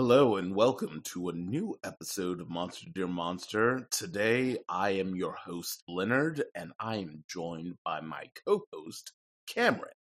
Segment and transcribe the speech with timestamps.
[0.00, 3.86] Hello and welcome to a new episode of Monster Dear Monster.
[3.90, 9.12] Today I am your host Leonard and I am joined by my co-host
[9.46, 9.92] Cameron.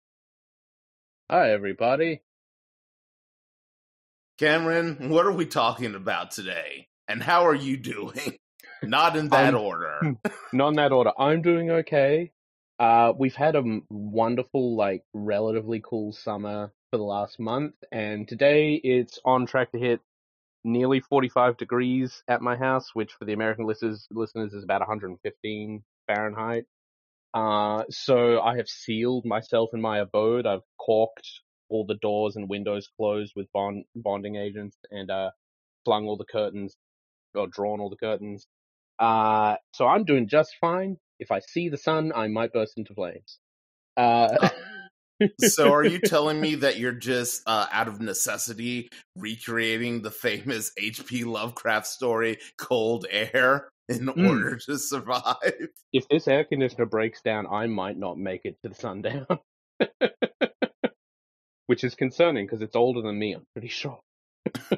[1.30, 2.22] Hi, everybody.
[4.38, 6.88] Cameron, what are we talking about today?
[7.10, 8.38] And how are you doing?
[8.82, 10.16] Not in that Um, order.
[10.54, 11.12] Not in that order.
[11.20, 12.32] I'm doing okay.
[12.80, 18.76] Uh, we've had a wonderful, like, relatively cool summer for the last month, and today
[18.76, 20.00] it's on track to hit
[20.64, 25.84] nearly 45 degrees at my house, which for the American listeners, listeners is about 115
[26.08, 26.66] Fahrenheit.
[27.34, 30.48] Uh, so I have sealed myself in my abode.
[30.48, 31.28] I've caulked
[31.70, 35.32] all the doors and windows closed with bond bonding agents, and uh,
[35.86, 36.76] flung all the curtains
[37.36, 38.48] or drawn all the curtains.
[39.00, 40.98] Uh, so I'm doing just fine.
[41.20, 43.40] If I see the sun, I might burst into flames.
[43.98, 44.50] Uh,
[45.40, 50.72] so are you telling me that you're just uh, out of necessity recreating the famous
[50.78, 51.26] H.P.
[51.26, 54.28] Lovecraft story Cold Air in Mm.
[54.28, 55.70] order to survive?
[55.92, 59.26] if this air conditioner breaks down, I might not make it to the sundown.
[61.68, 64.00] Which is concerning because it's older than me, I'm pretty sure.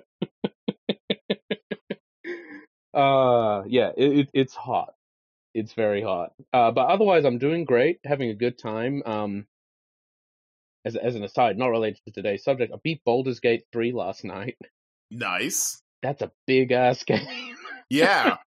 [2.94, 4.94] uh, yeah, it, it, it's hot.
[5.54, 6.32] It's very hot.
[6.54, 9.04] Uh, but otherwise, I'm doing great, having a good time.
[9.06, 9.48] Um,
[10.86, 14.24] as, as an aside, not related to today's subject, I beat Baldur's Gate 3 last
[14.24, 14.58] night.
[15.14, 15.82] Nice.
[16.02, 17.58] That's a big ass game.
[17.90, 18.38] Yeah.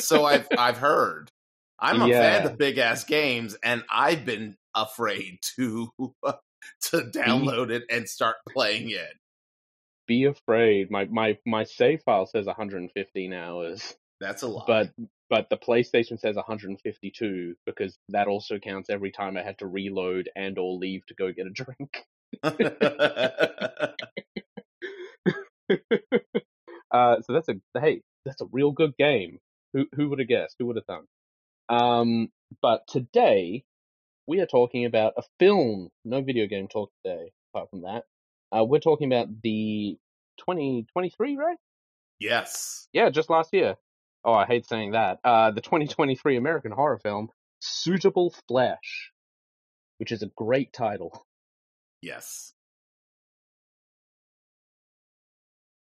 [0.00, 1.30] so I've I've heard.
[1.78, 2.38] I'm a Yeah.
[2.38, 5.88] fan of big ass games, and I've been afraid to
[6.86, 9.12] to download it and start playing it.
[10.08, 10.90] Be afraid.
[10.90, 14.66] My my my save file says 115 hours, That's a lot.
[14.66, 14.90] but
[15.30, 20.28] but the PlayStation says 152 because that also counts every time I had to reload
[20.36, 22.04] and or leave to go get a drink.
[26.92, 29.38] uh, so that's a hey, that's a real good game.
[29.72, 30.56] Who who would have guessed?
[30.58, 31.06] Who would have thunk?
[31.68, 32.28] Um,
[32.60, 33.62] but today
[34.26, 35.90] we are talking about a film.
[36.04, 37.30] No video game talk today.
[37.54, 38.02] Apart from that,
[38.56, 39.96] uh, we're talking about the
[40.38, 41.56] 2023, right?
[42.18, 42.88] yes.
[42.92, 43.76] Yeah, just last year.
[44.24, 45.18] Oh, I hate saying that.
[45.24, 49.12] Uh, the 2023 American horror film, Suitable Flesh,
[49.98, 51.26] which is a great title.
[52.02, 52.52] Yes.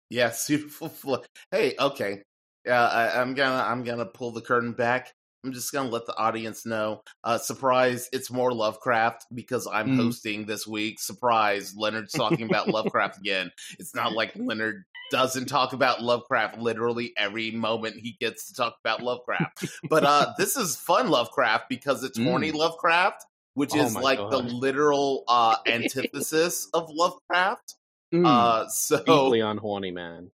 [0.10, 1.26] Yes, suitable flesh.
[1.52, 2.24] hey, okay.
[2.66, 5.14] Yeah, I, I'm gonna I'm gonna pull the curtain back.
[5.46, 7.02] I'm just gonna let the audience know.
[7.24, 8.10] Uh, surprise!
[8.12, 9.96] It's more Lovecraft because I'm Mm.
[9.96, 11.00] hosting this week.
[11.00, 11.74] Surprise!
[11.78, 13.50] Leonard's talking about Lovecraft again.
[13.80, 18.76] It's not like Leonard doesn't talk about Lovecraft literally every moment he gets to talk
[18.84, 19.66] about Lovecraft.
[19.90, 22.56] but uh, this is fun Lovecraft because it's horny Mm.
[22.56, 27.76] Lovecraft, which Oh is like the literal uh, antithesis of Lovecraft.
[28.14, 30.32] Mm, Uh, so deeply unhorny man.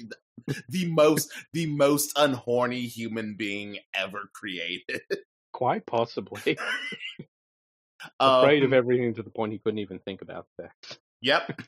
[0.68, 5.00] the most the most unhorny human being ever created.
[5.52, 6.58] Quite possibly.
[8.20, 10.98] Afraid of Um, everything to the point he couldn't even think about sex.
[11.22, 11.60] Yep.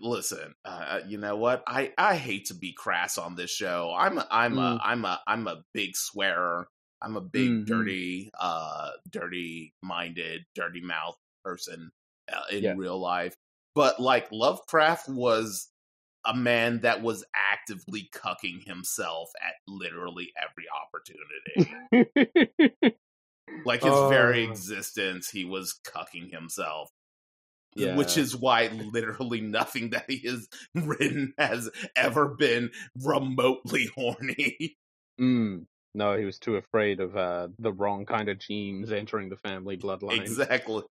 [0.00, 1.62] Listen, uh, you know what?
[1.66, 3.94] I I hate to be crass on this show.
[3.96, 4.80] I'm a, I'm a Mm.
[4.82, 6.68] I'm a I'm a big swearer.
[7.02, 7.66] I'm a big Mhm.
[7.66, 11.90] dirty uh dirty minded dirty mouth person
[12.32, 12.74] uh, in Yeah.
[12.76, 13.34] real life.
[13.74, 15.68] But like Lovecraft was
[16.24, 20.64] a man that was actively cucking himself at literally every
[21.92, 22.96] opportunity.
[23.64, 24.50] like his very Oh.
[24.50, 26.90] existence, he was cucking himself.
[27.76, 27.96] Yeah.
[27.96, 32.70] Which is why literally nothing that he has written has ever been
[33.02, 34.76] remotely horny.
[35.20, 35.66] Mm.
[35.94, 39.78] No, he was too afraid of uh, the wrong kind of genes entering the family
[39.78, 40.20] bloodline.
[40.20, 40.84] Exactly.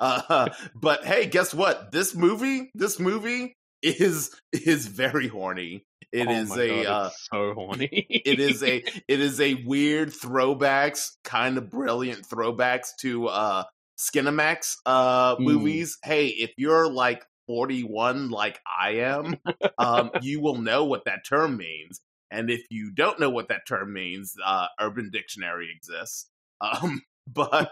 [0.00, 1.92] Uh, but hey, guess what?
[1.92, 5.84] This movie, this movie is is very horny.
[6.12, 7.86] It oh is a God, uh, so horny.
[7.86, 8.76] it is a
[9.08, 13.64] it is a weird throwbacks, kind of brilliant throwbacks to uh
[13.98, 15.44] Skinemax uh Mm.
[15.44, 15.98] movies.
[16.04, 19.40] Hey, if you're like 41 like I am,
[19.78, 22.00] um you will know what that term means.
[22.30, 26.30] And if you don't know what that term means, uh Urban Dictionary exists.
[26.62, 27.70] Um but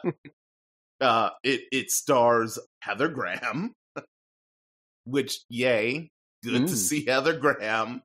[1.01, 3.75] uh it it stars Heather Graham,
[5.05, 6.11] which yay,
[6.43, 6.77] good to Mm.
[6.77, 8.03] see Heather Graham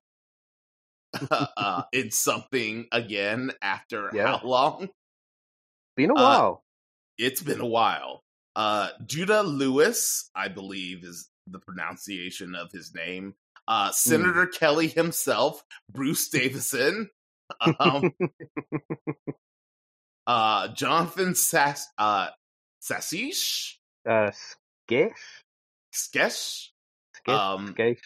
[1.32, 4.26] uh, in something again after Yeah.
[4.26, 4.90] how long?
[5.96, 6.64] Been a while.
[7.20, 8.24] It's been a while.
[8.56, 13.36] Uh, Judah Lewis, I believe, is the pronunciation of his name.
[13.68, 15.62] Uh, Senator Kelly himself,
[15.92, 17.10] Bruce Davison,
[17.80, 18.12] um,
[20.26, 22.30] uh, Jonathan Sass, uh,
[22.82, 23.74] Sassish,
[24.08, 24.32] uh,
[24.90, 25.12] Skesh?
[25.94, 26.70] Skesh,
[27.28, 27.34] Skesh?
[27.54, 28.00] um, Skesh?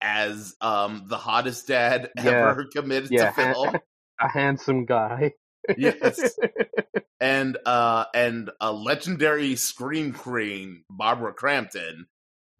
[0.00, 2.30] as um, the hottest dad Yeah.
[2.50, 3.76] ever committed Yeah, to film.
[4.20, 5.34] a handsome guy.
[5.76, 6.38] Yes.
[7.20, 12.06] and uh and a legendary scream queen barbara crampton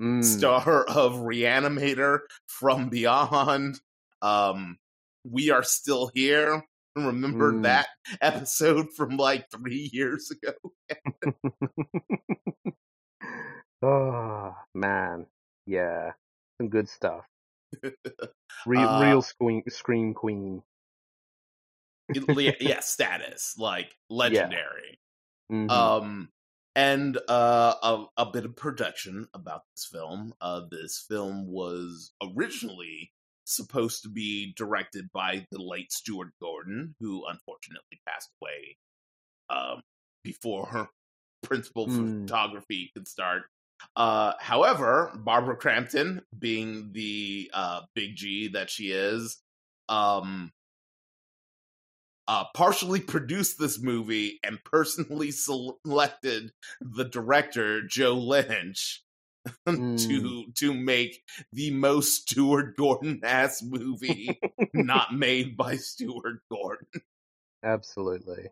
[0.01, 0.23] Mm.
[0.25, 3.81] star of reanimator from beyond
[4.23, 4.79] um
[5.25, 6.63] we are still here
[6.97, 7.63] remember Mm.
[7.65, 7.89] that
[8.21, 10.53] episode from like three years ago
[13.83, 15.27] oh man,
[15.67, 16.13] yeah,
[16.61, 17.25] some good stuff.
[18.67, 20.63] Real, Uh, real scream, scream queen.
[22.39, 24.99] Yeah, yeah status like legendary
[25.51, 25.69] Mhm.
[25.69, 26.31] um
[26.77, 33.13] and uh a, a bit of production about this film uh this film was originally
[33.45, 38.77] supposed to be directed by the late stuart gordon who unfortunately passed away
[39.51, 39.83] um
[40.23, 40.89] before her
[41.43, 42.27] principal Hmm.
[42.27, 43.45] photography could start
[43.97, 49.43] uh however barbara crampton being the uh big g that she is
[49.89, 50.53] um
[52.29, 59.03] uh, partially produced this movie and personally selected the director Joe Lynch
[59.67, 61.23] to to make
[61.53, 64.39] the most Stuart Gordon ass movie
[64.75, 66.87] not made by Stuart Gordon.
[67.65, 68.51] Absolutely.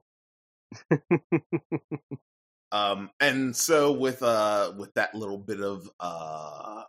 [2.73, 6.83] Um, and so with uh with that little bit of uh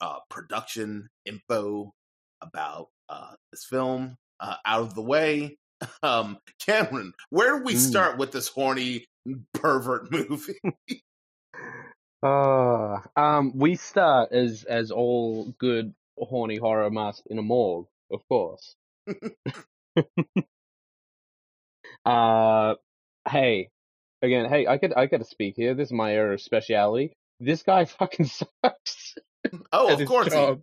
[0.00, 1.92] uh production info
[2.40, 5.58] about uh this film uh out of the way,
[6.02, 7.78] um Cameron, where do we Mm.
[7.78, 9.06] start with this horny
[9.54, 10.58] pervert movie?
[12.22, 18.26] Uh, um, we start as as all good horny horror must in a morgue, of
[18.28, 18.74] course.
[22.04, 22.74] uh,
[23.28, 23.68] hey,
[24.22, 25.74] again, hey, I could I got to speak here.
[25.74, 27.12] This is my area of speciality.
[27.38, 29.14] This guy fucking sucks.
[29.72, 30.62] Oh, of course job.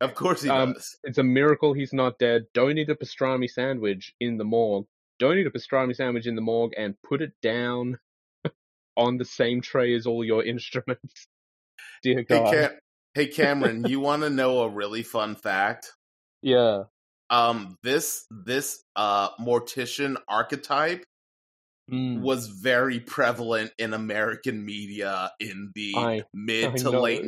[0.00, 0.96] Of course he Um, does.
[1.04, 2.46] It's a miracle he's not dead.
[2.54, 4.86] Don't eat a pastrami sandwich in the morgue.
[5.18, 7.98] Don't eat a pastrami sandwich in the morgue and put it down
[8.96, 11.26] on the same tray as all your instruments.
[12.02, 12.52] Dear Hey, God.
[12.52, 12.78] Cam-
[13.14, 15.92] hey Cameron, you want to know a really fun fact?
[16.42, 16.84] Yeah.
[17.30, 21.04] Um, this this uh mortician archetype
[21.90, 22.22] Mm.
[22.22, 27.02] was very prevalent in American media in the I- mid I to know.
[27.02, 27.26] late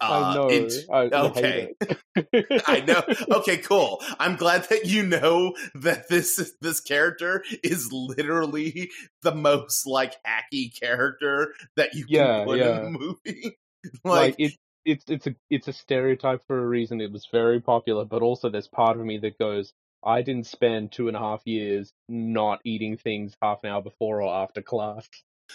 [0.00, 0.48] I uh, know.
[0.48, 1.74] int- I, I okay.
[1.76, 2.62] hate.
[2.66, 3.02] I know.
[3.38, 4.02] Okay, cool.
[4.18, 8.90] I'm glad that you know that this this character is literally
[9.22, 12.80] the most like hacky character that you can Yeah, put yeah.
[12.80, 13.58] in a movie.
[14.04, 14.52] like like, it,
[14.84, 17.00] it's it's a it's a stereotype for a reason.
[17.00, 19.72] It was very popular, but also there's part of me that goes,
[20.04, 24.22] I didn't spend two and a half years not eating things half an hour before
[24.22, 25.08] or after class.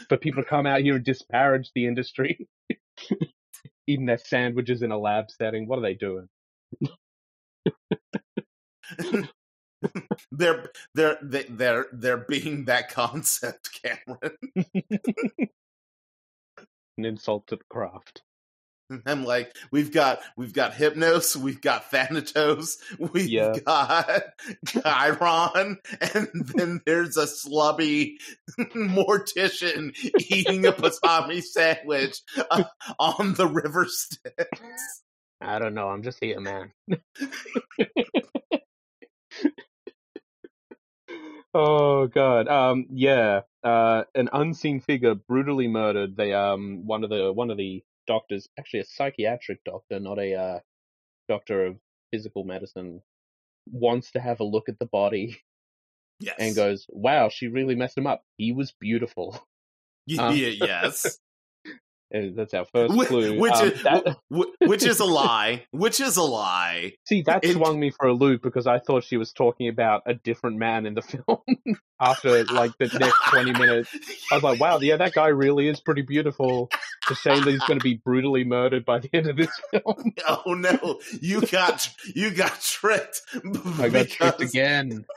[0.10, 2.48] For people to come out here and disparage the industry,
[3.88, 6.30] eating their sandwiches in a lab setting, what are they doing?
[10.32, 14.38] they're they're they- they're they're being that concept, Cameron.
[16.98, 18.22] An insult to the craft.
[19.06, 22.78] I'm like, we've got we've got Hypnos, we've got Thanatos,
[23.14, 23.54] we've Yeah.
[23.66, 24.24] got
[24.68, 25.78] Chiron,
[26.14, 28.14] and then there's a slubby
[28.76, 29.96] mortician
[30.30, 32.20] eating a pastrami sandwich
[32.52, 32.64] uh,
[33.00, 35.04] on the river Styx.
[35.42, 35.90] I don't know.
[35.90, 36.72] I'm just here, man.
[41.54, 42.48] oh god.
[42.48, 42.86] Um.
[42.92, 43.42] Yeah.
[43.64, 44.04] Uh.
[44.16, 46.16] An unseen figure brutally murdered.
[46.16, 46.86] They um.
[46.86, 50.60] One of the one of the doctors, actually a psychiatric doctor, not a uh,
[51.28, 51.78] doctor of
[52.12, 53.02] physical medicine,
[53.72, 55.42] wants to have a look at the body
[56.20, 56.36] Yes.
[56.40, 58.24] and goes, "Wow, she really messed him up.
[58.38, 59.40] He was beautiful."
[60.18, 61.18] Um, yeah, yes.
[62.14, 63.40] That's our first clue.
[63.40, 64.18] which Um, is that-
[64.62, 65.66] which is a lie.
[65.72, 66.94] Which is a lie.
[67.08, 70.04] see, that it- swung me for a loop because I thought she was talking about
[70.06, 71.40] a different man in the film.
[72.00, 73.90] After like the next twenty minutes,
[74.32, 76.70] I was like, "Wow, yeah, that guy really is pretty beautiful."
[77.10, 79.50] It's a shame that he's going to be brutally murdered by the end of this
[79.72, 80.14] film.
[80.28, 83.22] oh no, you got you got tricked.
[83.80, 85.06] I got tricked again.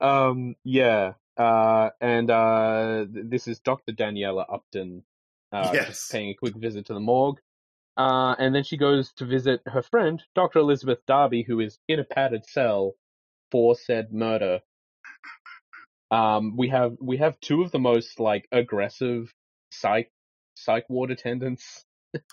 [0.00, 1.12] um, yeah.
[1.36, 3.92] Uh, and uh, this is Dr.
[3.92, 5.02] Daniela Upton.
[5.52, 6.08] Uh, Yes.
[6.10, 7.38] paying a quick visit to the morgue.
[7.96, 10.60] Uh, and then she goes to visit her friend, Dr.
[10.60, 12.94] Elizabeth Derby, who is in a padded cell
[13.50, 14.60] for said murder.
[16.10, 19.32] Um, we have we have two of the most like aggressive
[19.72, 20.10] psych
[20.56, 21.84] psych ward attendants.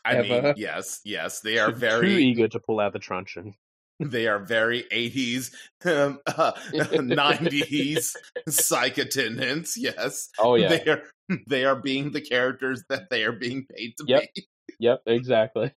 [0.05, 0.53] I mean, ever.
[0.57, 3.53] yes, yes, they are too very eager to pull out the truncheon.
[3.99, 5.51] They are very 80s
[5.85, 8.15] um, uh, 90s
[8.47, 11.03] psych attendants yes Oh yeah, they are
[11.47, 14.23] they are being the characters that they are being paid to Yep.
[14.33, 14.47] be
[14.79, 15.73] Yep, exactly.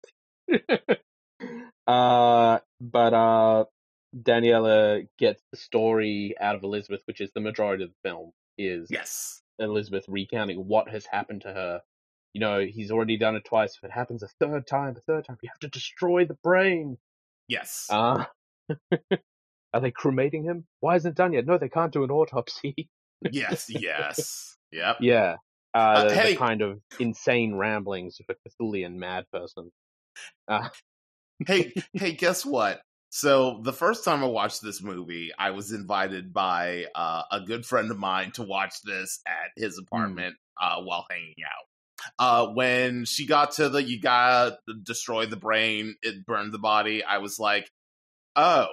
[1.86, 3.64] uh, but uh,
[4.14, 8.88] Daniela gets the story out of Elizabeth, which is the majority of the film, is
[8.90, 11.80] yes Elizabeth recounting what has happened to her.
[12.34, 13.76] You know, he's already done it twice.
[13.76, 16.98] If it happens a third time, a third time, you have to destroy the brain.
[17.50, 18.24] Yes Uh,
[19.74, 20.64] are they cremating him?
[20.80, 21.44] Why isn't it done yet?
[21.46, 22.88] No, they can't do an autopsy.
[23.30, 25.36] yes yes yep yeah.
[25.74, 26.32] Uh, Uh, the, hey.
[26.32, 29.70] the kind of insane ramblings of a Cthulian mad person.
[30.48, 30.68] Uh,
[31.46, 36.32] hey hey guess what so the first time i watched this movie i was invited
[36.34, 41.06] by uh, a good friend of mine to watch this at his apartment uh, while
[41.08, 41.64] hanging out
[42.18, 47.02] uh, when she got to the you gotta destroy the brain it burned the body
[47.04, 47.70] i was like
[48.36, 48.66] oh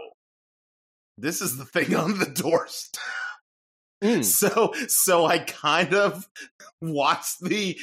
[1.18, 3.02] this is the thing on the doorstep
[4.04, 6.28] mm, so so i kind of
[6.80, 7.76] watched the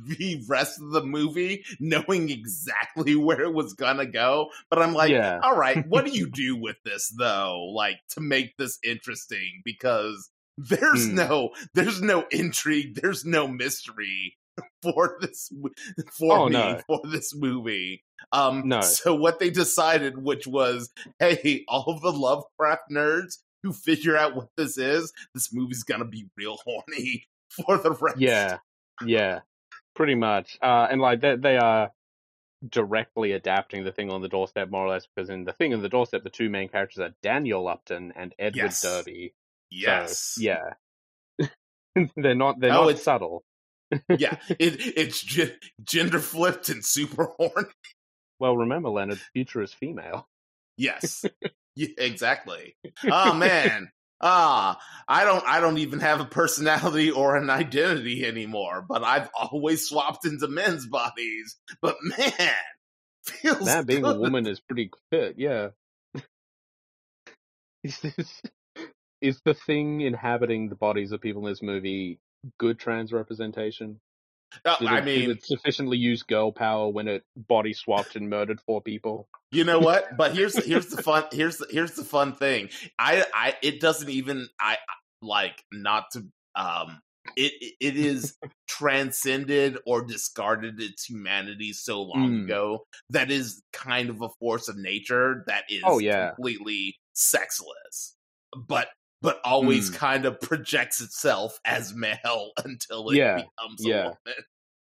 [0.00, 5.10] the rest of the movie knowing exactly where it was gonna go but i'm like
[5.12, 5.38] yeah.
[5.44, 10.30] all right what do you do with this though like to make this interesting because
[10.58, 11.14] there's Hmm.
[11.14, 14.36] no there's no intrigue there's no mystery
[14.82, 15.50] for this
[16.18, 16.80] for Oh, me no.
[16.86, 18.80] for this movie um No.
[18.80, 24.36] so what they decided which was hey all of the lovecraft nerds who figure out
[24.36, 28.58] what this is this movie's gonna be real horny for the rest Yeah,
[29.04, 29.40] yeah,
[29.96, 30.58] pretty much.
[30.62, 31.90] Uh, and like they they are
[32.68, 35.82] directly adapting the thing on the doorstep more or less because in the thing on
[35.82, 38.80] the doorstep, the two main characters are Daniel Upton and Edward Yes.
[38.82, 39.34] Derby.
[39.70, 40.70] yes So, yeah,
[42.16, 43.44] they're not they're Oh, not it's- subtle.
[44.18, 47.68] Yeah it, it's ge- gender flipped and super horny
[48.38, 50.28] Well, remember, Leonard, the future is female.
[50.76, 51.24] Yes.
[51.76, 52.76] yeah, exactly.
[53.04, 53.90] Oh man.
[54.20, 59.28] Ah, I don't I don't even have a personality or an identity anymore, but I've
[59.38, 61.56] always swapped into men's bodies.
[61.82, 62.50] But man,
[63.24, 65.34] feels Man, being a woman is pretty fit.
[65.38, 65.68] Yeah.
[67.82, 68.42] is this
[69.20, 72.18] is the thing inhabiting the bodies of people in this movie
[72.58, 74.00] good trans representation?
[74.64, 78.60] Uh, it, I mean, it sufficiently used girl power when it body swapped and murdered
[78.60, 79.28] four people?
[79.50, 80.16] you know what?
[80.16, 82.68] But here's here's the fun here's the, here's the fun thing.
[82.98, 84.78] I I it doesn't even I
[85.22, 86.24] like not to
[86.54, 87.00] um
[87.36, 88.36] it it- it is
[88.68, 92.44] transcended or discarded its humanity so long Mm.
[92.44, 96.30] ago that is kind of a force of nature that is Oh, yeah.
[96.30, 98.16] completely sexless
[98.68, 98.88] but
[99.24, 99.94] but always Mm.
[99.96, 104.44] kind of projects itself as male until it Yeah, becomes a woman.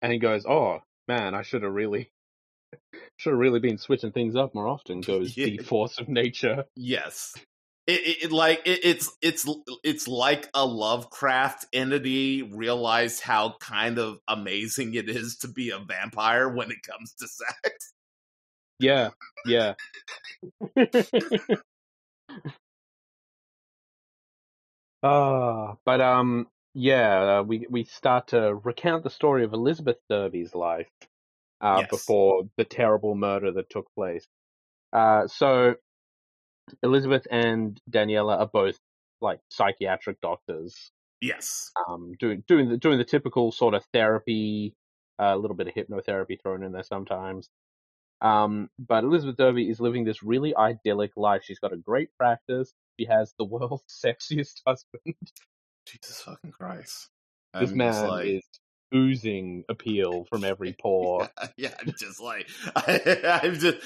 [0.03, 2.13] And he goes, "Oh man, I should have really,
[3.17, 6.65] should have really been switching things up more often." Goes the force of nature.
[6.77, 7.35] Yes.
[7.87, 9.49] It, it, it like it, it's it's
[9.83, 15.79] it's like a Lovecraft entity realized how kind of amazing it is to be a
[15.79, 17.95] vampire when it comes to sex.
[18.79, 19.11] Yeah,
[19.47, 19.75] yeah.
[25.03, 30.55] Ah, but um, yeah, uh, we we start to recount the story of Elizabeth Derby's
[30.55, 30.91] life
[31.61, 31.91] uh, Yes.
[31.91, 34.27] before the terrible murder that took place.
[34.93, 35.77] Uh, so
[36.83, 38.79] Elizabeth and Daniela are both
[39.21, 41.75] like psychiatric doctors, Yes.
[41.89, 44.75] um, doing doing the doing the typical sort of therapy,
[45.21, 47.49] uh, a little bit of hypnotherapy thrown in there sometimes.
[48.23, 51.43] Um, but Elizabeth Derby is living this really idyllic life.
[51.45, 52.73] She's got a great practice.
[52.99, 55.15] She has the world's sexiest husband.
[55.87, 57.09] Jesus fucking Christ.
[57.59, 58.45] This I'm man like, is
[58.95, 61.29] oozing appeal from every pore.
[61.57, 63.79] yeah, I'm just like I, I'm just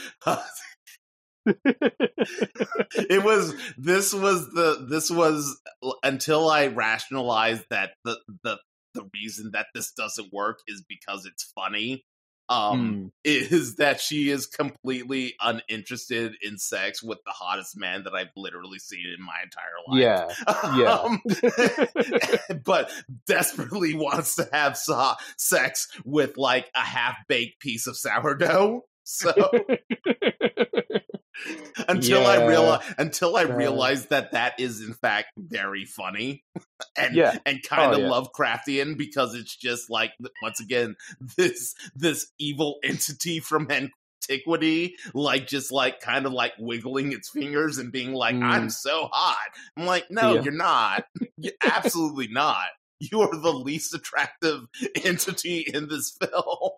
[1.46, 5.60] it was this was the this was
[6.02, 8.58] until I rationalized that the the
[8.94, 12.04] the reason that this doesn't work is because it's funny
[12.48, 13.10] um mm.
[13.24, 18.78] is that she is completely uninterested in sex with the hottest man that I've literally
[18.78, 20.00] seen in my entire life.
[20.00, 20.28] Yeah.
[20.76, 20.94] Yeah.
[20.94, 21.22] Um,
[22.64, 22.90] but
[23.26, 28.84] desperately wants to have so- sex with like a half baked piece of sourdough.
[29.04, 29.32] So
[31.88, 32.28] until yeah.
[32.28, 36.44] I realize until I realized that that is in fact very funny
[36.96, 37.38] and yeah.
[37.46, 38.08] and kind oh, of yeah.
[38.08, 40.96] Lovecraftian because it's just like once again
[41.36, 47.78] this this evil entity from antiquity like just like kind of like wiggling its fingers
[47.78, 48.44] and being like mm.
[48.44, 49.48] I'm so hot.
[49.76, 51.04] I'm like no, you're not.
[51.36, 52.66] You're absolutely not.
[53.00, 54.60] You are the least attractive
[55.02, 56.70] entity in this film.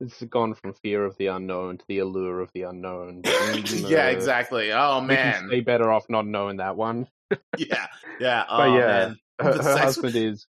[0.00, 3.22] It's gone from fear of the unknown to the allure of the unknown.
[3.66, 4.72] yeah, exactly.
[4.72, 7.06] Oh man, stay better off not knowing that one.
[7.58, 7.86] yeah,
[8.18, 8.44] yeah.
[8.48, 10.46] Oh, but yeah, her, her husband is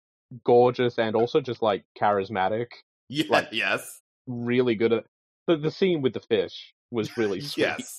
[0.44, 2.66] gorgeous and also just like charismatic.
[3.08, 5.04] Yeah, like, yes, really good at
[5.46, 7.62] the the scene with the fish was really sweet.
[7.62, 7.98] yes.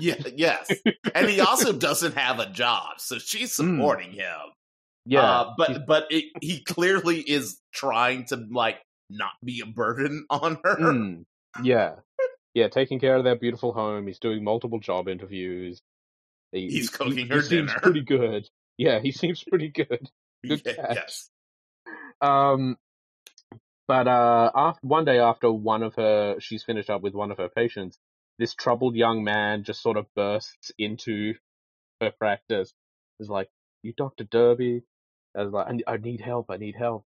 [0.00, 0.70] Yeah, yes.
[1.12, 3.78] and he also doesn't have a job, so she's hmm.
[3.78, 4.18] supporting mm.
[4.18, 4.36] him.
[5.04, 8.76] Yeah, uh, but but it, he clearly is trying to like
[9.10, 10.76] not be a burden on her.
[10.76, 11.24] Mm,
[11.62, 11.96] yeah.
[12.54, 14.06] Yeah, taking care of their beautiful home.
[14.06, 15.80] He's doing multiple job interviews.
[16.52, 17.68] He, He's cooking he, her he dinner.
[17.68, 18.48] Seems pretty good.
[18.76, 20.10] Yeah, he seems pretty good.
[20.46, 21.30] good yeah, yes.
[22.20, 22.76] Um,
[23.86, 27.38] but uh, after, one day after one of her, she's finished up with one of
[27.38, 27.98] her patients.
[28.38, 31.34] This troubled young man just sort of bursts into
[32.00, 32.72] her practice.
[33.18, 33.48] Is like,
[33.82, 34.82] "You, Doctor Derby?"
[35.36, 36.50] I was like, "I need help.
[36.50, 37.04] I need help."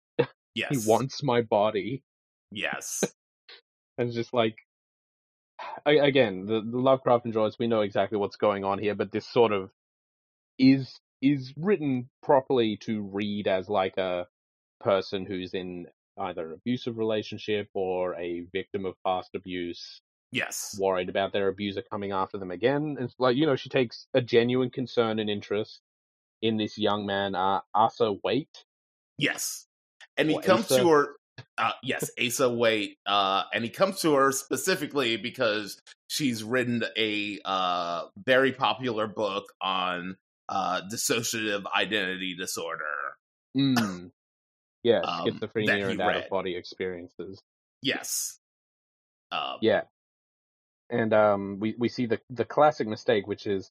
[0.57, 0.71] Yes.
[0.71, 2.03] He wants my body.
[2.51, 3.05] Yes.
[3.99, 4.57] and just like,
[5.85, 9.27] again, the, the Lovecraft and Joyce, we know exactly what's going on here, but this
[9.27, 9.71] sort of
[10.59, 14.27] is is written properly to read as like a
[14.81, 15.87] person who's in
[16.19, 20.01] either an abusive relationship or a victim of past abuse.
[20.33, 20.75] Yes.
[20.81, 22.97] Worried about their abuser coming after them again.
[22.99, 25.81] And it's like, you know, she takes a genuine concern and interest
[26.41, 28.65] in this young man, uh, Asa Waite.
[29.19, 29.66] Yes
[30.17, 30.81] and he comes Asa?
[30.81, 31.09] to her.
[31.59, 37.39] Uh, yes, Asa Waite, uh, and he comes to her specifically because she's written a
[37.45, 40.17] uh, very popular book on
[40.49, 42.85] uh, dissociative identity disorder.
[43.57, 44.11] Mm.
[44.83, 47.43] Yeah, um, schizophrenia and out of body experiences.
[47.83, 48.39] Yes.
[49.33, 49.83] Um, yeah,
[50.91, 53.71] and um, we we see the the classic mistake, which is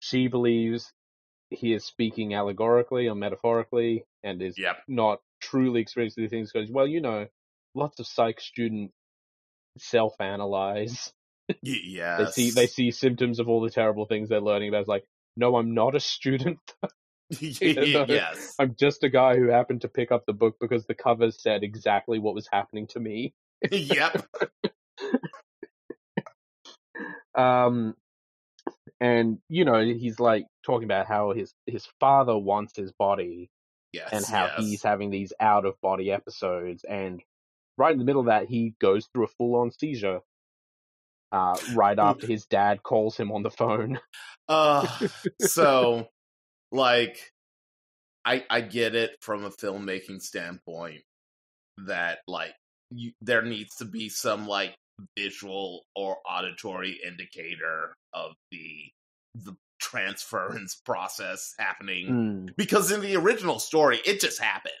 [0.00, 0.92] she believes
[1.50, 4.78] he is speaking allegorically or metaphorically, and is yep.
[4.86, 7.26] not truly experience these things because, well, you know,
[7.74, 8.92] lots of psych students
[9.78, 11.12] self-analyze.
[11.62, 14.80] Yeah, they see they see symptoms of all the terrible things they're learning about.
[14.80, 15.04] It's like,
[15.36, 16.58] no, I'm not a student.
[17.40, 21.30] yes, I'm just a guy who happened to pick up the book because the cover
[21.30, 23.34] said exactly what was happening to me.
[23.70, 24.26] yep.
[27.36, 27.94] um,
[28.98, 33.50] and you know, he's like talking about how his his father wants his body,
[33.92, 34.54] Yes, and how yes.
[34.58, 36.84] he's having these out of body episodes.
[36.84, 37.22] And
[37.76, 40.20] right in the middle of that, he goes through a full on seizure.
[41.30, 43.98] Uh, right after his dad calls him on the phone.
[44.48, 44.86] uh,
[45.42, 46.08] so,
[46.72, 47.18] like,
[48.24, 51.02] I I get it from a filmmaking standpoint
[51.86, 52.54] that like
[52.90, 54.74] you, there needs to be some like
[55.16, 58.90] visual or auditory indicator of the
[59.34, 62.56] the transference process happening mm.
[62.56, 64.74] because in the original story it just happened.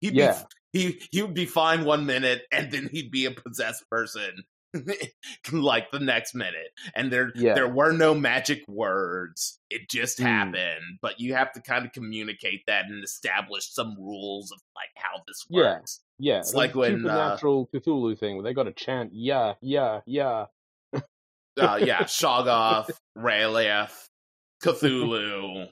[0.00, 0.32] He'd yeah.
[0.32, 0.38] be
[0.72, 4.44] he he would be fine one minute and then he'd be a possessed person
[5.52, 7.54] like the next minute and there yeah.
[7.54, 10.24] there were no magic words it just mm.
[10.24, 14.90] happened but you have to kind of communicate that and establish some rules of like
[14.94, 18.64] how this works yeah yeah it's like when supernatural uh, cthulhu thing where they got
[18.64, 20.44] to chant yeah yeah yeah
[20.92, 23.88] uh, yeah shoggoth R'lyeh
[24.62, 25.68] Cthulhu,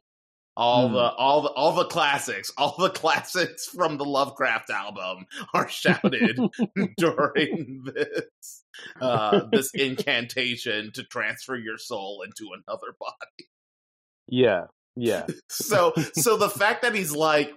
[0.57, 0.93] all mm.
[0.93, 6.39] the all the all the classics, all the classics from the Lovecraft album are shouted
[6.97, 8.65] during this
[9.01, 13.49] uh, this incantation to transfer your soul into another body.
[14.29, 15.27] Yeah, yeah.
[15.51, 17.53] so so the fact that he's like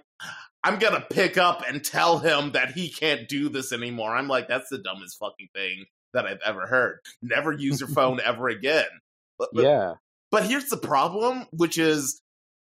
[0.62, 4.14] I'm gonna pick up and tell him that he can't do this anymore.
[4.14, 6.98] I'm like, that's the dumbest fucking thing that I've ever heard.
[7.22, 8.88] Never use your phone ever again.
[9.38, 9.94] But, but, yeah.
[10.30, 12.20] But here's the problem, which is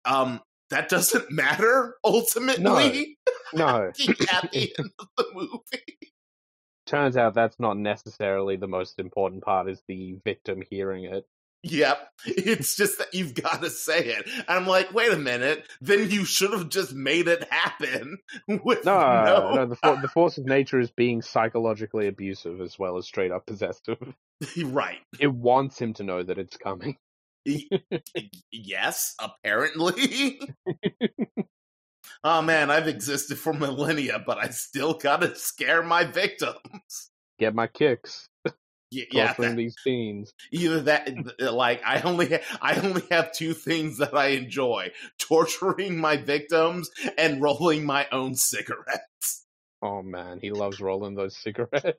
[0.06, 3.18] um, that doesn't matter ultimately.
[3.54, 3.88] No, no.
[3.88, 3.96] at
[4.52, 5.98] the end of the movie.
[6.88, 9.70] Turns out that's not necessarily the most important part.
[9.70, 11.26] Is the victim hearing it?
[11.64, 12.00] Yep.
[12.26, 14.28] It's just that you've got to say it.
[14.36, 15.64] And I'm like, wait a minute.
[15.80, 18.18] Then you should have just made it happen.
[18.48, 22.80] With No, no, no, the for- the force of nature is being psychologically abusive as
[22.80, 24.00] well as straight up possessive.
[24.66, 24.98] right.
[25.20, 26.98] It wants him to know that it's coming.
[28.52, 30.40] Yes, apparently.
[32.24, 37.10] oh man, I've existed for millennia, but I still gotta scare my victims.
[37.40, 38.28] Get my kicks.
[38.92, 40.34] Yeah, torturing that- these teens.
[40.52, 41.10] either that,
[41.42, 46.18] uh, like I only, ha- I only have two things that I enjoy: torturing my
[46.18, 49.46] victims and rolling my own cigarettes.
[49.82, 51.98] Oh man, he loves rolling those cigarettes.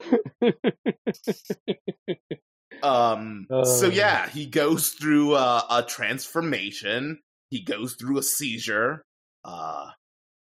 [2.82, 3.46] Um.
[3.64, 3.90] so Uh.
[3.90, 7.20] yeah, he goes through uh, a transformation.
[7.50, 9.02] He goes through a seizure.
[9.44, 9.90] Uh,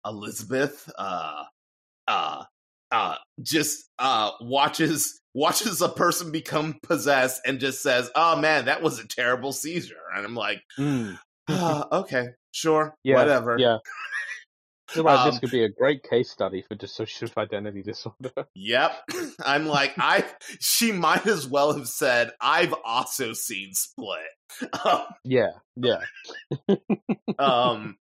[0.06, 0.90] Elizabeth.
[0.98, 1.44] Uh,
[2.08, 2.44] uh,
[2.92, 8.82] uh, just uh watches watches a person become possessed and just says, "Oh man, that
[8.82, 13.78] was a terrible seizure." And I'm like, Mm, "Ah, "Okay, sure, Yeah, whatever." yeah.
[14.90, 18.32] Feel like this Um, could be a great case study for dissociative identity disorder.
[18.56, 18.92] Yep.
[19.46, 20.26] I'm like, I.
[20.60, 24.20] She might as well have said, "I've also seen Split."
[24.84, 26.02] Um, yeah, yeah.
[27.38, 27.98] um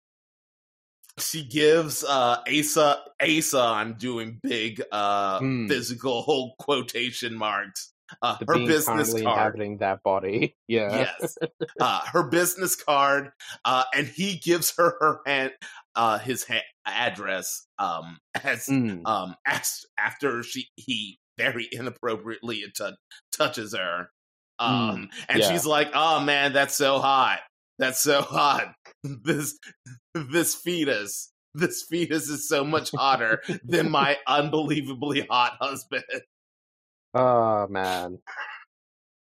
[1.18, 5.66] she gives uh asa asa i'm doing big uh Hmm.
[5.68, 10.56] physical quotation marks uh her business card inhabiting that body.
[10.68, 11.08] Yeah.
[11.20, 11.36] yes
[11.80, 13.30] uh her business card
[13.64, 15.52] uh and he gives her her hand
[15.98, 22.90] uh his ha- address um as Mm, um as after she he very inappropriately t-
[23.36, 24.08] touches her
[24.58, 25.50] um and yeah.
[25.50, 27.40] she's like oh man that's so hot
[27.78, 28.74] that's so hot
[29.24, 29.58] this
[30.14, 36.04] this fetus this fetus is so much hotter than my unbelievably hot husband
[37.14, 38.18] Oh man.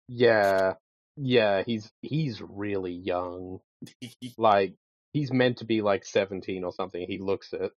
[0.08, 0.74] Yeah.
[1.16, 3.60] Yeah, he's he's really young.
[4.38, 4.74] Like
[5.14, 7.06] he's meant to be like 17 or something.
[7.08, 7.72] He looks it.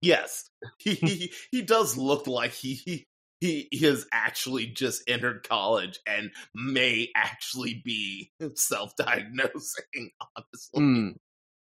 [0.00, 3.06] yes he, he he does look like he
[3.40, 11.16] he he has actually just entered college and may actually be self-diagnosing honestly Mm.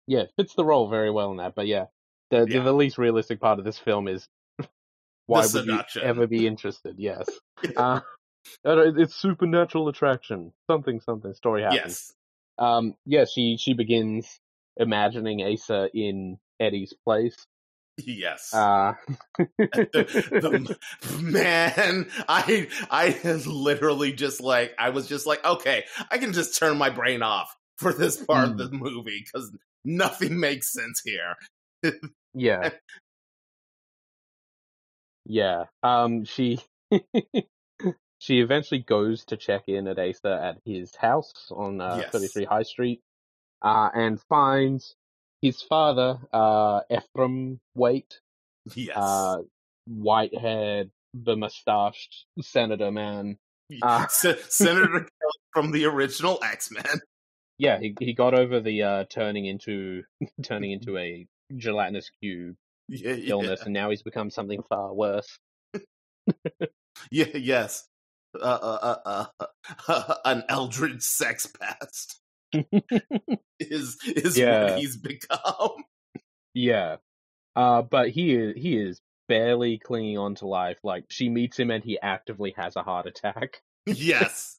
[0.07, 1.53] Yeah, fits the role very well in that.
[1.55, 1.85] But yeah,
[2.31, 2.63] the the, Yeah.
[2.63, 4.27] the least realistic part of this film is
[5.27, 6.95] why would you ever be interested?
[6.97, 7.27] Yes.
[7.77, 8.01] Uh,
[8.63, 10.51] it's supernatural attraction.
[10.65, 11.83] Something something story happens.
[11.83, 12.13] yes
[12.57, 14.39] Um, yeah, she she begins
[14.79, 17.35] imagining Asa in Eddie's place.
[17.97, 18.93] yes Uh,
[19.37, 20.77] the, the-
[21.21, 26.77] man, I I literally just like I was just like, okay, I can just turn
[26.77, 28.51] my brain off for this part Hmm.
[28.53, 29.51] of the movie because
[29.85, 31.35] nothing makes sense here.
[32.33, 32.69] yeah,
[35.25, 35.65] yeah.
[35.83, 36.59] Um, she
[38.19, 42.11] she eventually goes to check in at Asa at his house on uh, Yes.
[42.11, 43.01] 33 High Street,
[43.61, 44.95] uh, and finds
[45.41, 48.19] his father, uh, Ephraim Waite,
[48.75, 49.37] Yes, uh,
[49.87, 53.37] white-haired, the mustached senator man.
[53.81, 55.07] uh, Se- Senator
[55.53, 56.83] from the original X Men.
[57.57, 60.03] Yeah, he he got over the uh, turning into
[60.43, 62.55] turning into a gelatinous cube
[62.87, 65.37] Yeah, yeah, illness, and now he's become something far worse.
[67.11, 67.85] yeah, yes.
[68.33, 69.25] Uh, uh, uh,
[69.89, 72.18] uh, an eldritch sex pest
[73.59, 74.63] is is Yeah.
[74.71, 75.83] what he's become.
[76.53, 76.97] yeah,
[77.55, 80.79] uh, but he is he is barely clinging on to life.
[80.83, 83.61] Like she meets him, and he actively has a heart attack.
[83.85, 84.57] yes.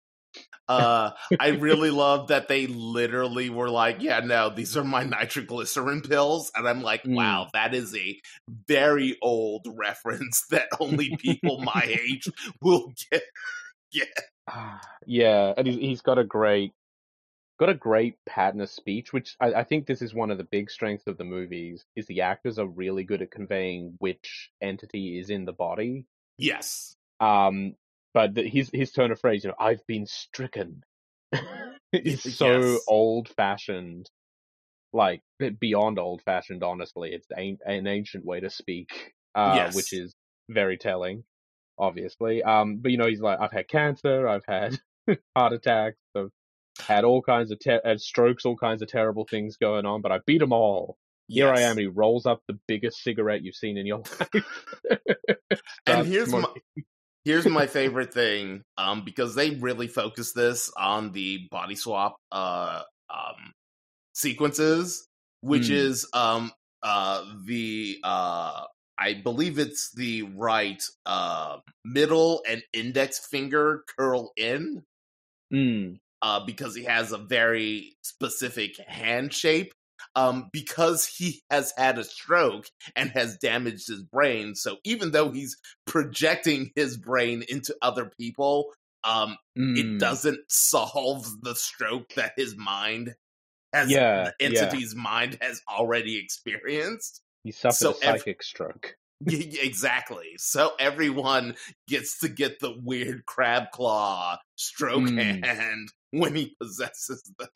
[0.69, 6.03] Uh, I really love that they literally were like, yeah, no, these are my nitroglycerin
[6.03, 6.53] pills.
[6.55, 7.17] And I'm like, Mm.
[7.17, 8.21] wow, that is a
[8.69, 12.29] very old reference that only people my age
[12.63, 13.25] will get.
[15.07, 16.73] yeah, and he's, he's got a great
[17.61, 20.45] got a great pattern of speech, which I, I think this is one of the
[20.45, 21.85] big strengths of the movies.
[21.95, 26.07] Is the actors are really good at conveying which entity is in the body.
[26.39, 26.97] Yes.
[27.21, 27.77] Um,
[28.15, 30.83] but the, his his turn of phrase, you know, I've been stricken,
[31.93, 32.85] is so Yes.
[32.89, 34.11] old fashioned,
[34.95, 35.23] like
[35.61, 36.63] beyond old fashioned.
[36.65, 39.75] Honestly, it's an, an ancient way to speak, uh, Yes.
[39.75, 40.15] which is
[40.49, 41.25] very telling,
[41.79, 42.43] obviously.
[42.43, 44.81] Um, but you know, he's like, I've had cancer, I've had
[45.37, 46.31] heart attacks, I've
[46.87, 50.13] had all kinds of ter- had strokes, all kinds of terrible things going on, but
[50.13, 50.99] I beat them all.
[51.29, 51.79] Here I am.
[51.79, 54.45] He rolls up the biggest cigarette you've seen in your life.
[55.87, 56.49] And here's my,
[57.25, 62.83] here's my favorite thing um because they really focus this on the body swap uh
[63.11, 63.53] um
[64.15, 65.07] sequences
[65.43, 65.71] which Hmm.
[65.71, 68.65] is um uh the uh
[68.99, 74.85] I believe it's the right uh middle and index finger curl in
[75.53, 79.73] Mm, uh, because he has a very specific hand shape.
[80.17, 84.55] Um, because he has had a stroke and has damaged his brain.
[84.57, 85.57] So even though he's
[85.87, 88.73] projecting his brain into other people,
[89.05, 89.79] um, Mm.
[89.79, 93.15] it doesn't solve the stroke that his mind
[93.75, 94.63] has Yeah, the yeah.
[94.63, 97.21] entity's mind has already experienced.
[97.45, 98.97] He suffered so a ev- psychic stroke.
[99.21, 100.31] Y- y- exactly.
[100.39, 101.57] So everyone
[101.89, 105.45] gets to get the weird crab claw stroke Mm.
[105.45, 107.49] hand when he possesses them.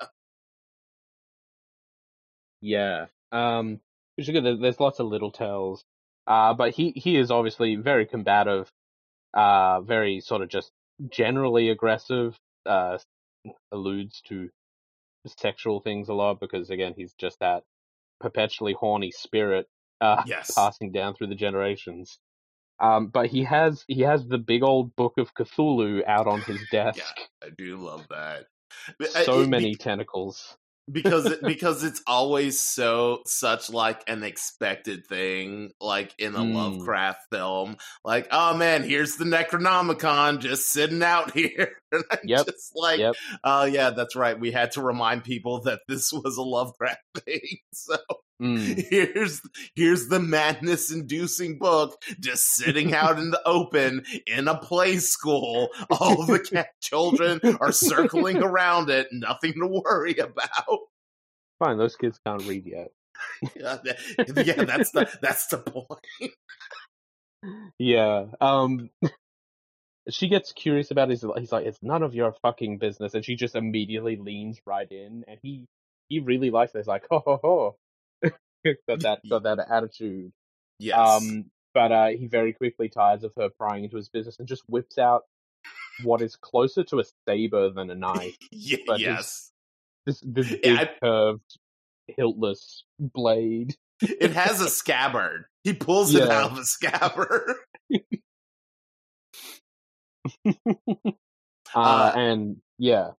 [2.60, 3.06] Yeah.
[3.32, 3.80] Um,
[4.16, 4.60] which is good.
[4.62, 5.84] There's lots of little tells.
[6.26, 8.70] Uh, but he, he is obviously very combative,
[9.34, 10.70] uh, very sort of just
[11.10, 12.98] generally aggressive, uh,
[13.72, 14.48] alludes to
[15.26, 17.64] sexual things a lot because again, he's just that
[18.20, 19.66] perpetually horny spirit,
[20.00, 20.52] uh, Yes.
[20.54, 22.18] passing down through the generations.
[22.80, 26.58] Um, but he has, he has the big old book of Cthulhu out on his
[26.72, 27.00] desk.
[27.42, 28.46] I do love that.
[29.00, 30.56] Uh, So it- many be- tentacles.
[30.90, 36.54] because it, because it's always so such like an expected thing like in a Mm.
[36.54, 42.46] Lovecraft film like oh man here's the Necronomicon just sitting out here and I'm Yep,
[42.46, 43.14] just like yep.
[43.44, 47.40] oh yeah that's right we had to remind people that this was a Lovecraft thing
[47.72, 47.96] so
[48.42, 48.84] Mm.
[48.90, 49.40] here's
[49.76, 55.68] here's the madness inducing book just sitting out in the open in a play school
[55.88, 60.80] all the cat children are circling around it nothing to worry about
[61.60, 62.90] Fine, those kids can't read yet.
[63.54, 66.32] yeah, that- yeah, that's the that's the point.
[67.78, 68.26] Yeah.
[68.40, 68.90] Um
[70.10, 73.36] she gets curious about his He's like, it's none of your fucking business, and she
[73.36, 75.66] just immediately leans right in, and he
[76.08, 76.78] he really likes it.
[76.78, 77.76] He's like, ho ho ho,
[78.88, 80.32] got that got that attitude.
[80.78, 80.98] Yes.
[80.98, 84.62] Um, but uh, he very quickly tires of her prying into his business and just
[84.68, 85.22] whips out
[86.02, 88.36] what is closer to a saber than a knife.
[88.50, 89.50] Ye- but yes.
[90.06, 91.58] This this big Yeah, I- curved,
[92.18, 93.76] hiltless blade.
[94.00, 95.44] It has a scabbard.
[95.62, 97.54] He pulls it out of a scabbard.
[100.46, 101.10] uh,
[101.74, 103.10] Uh, and yeah,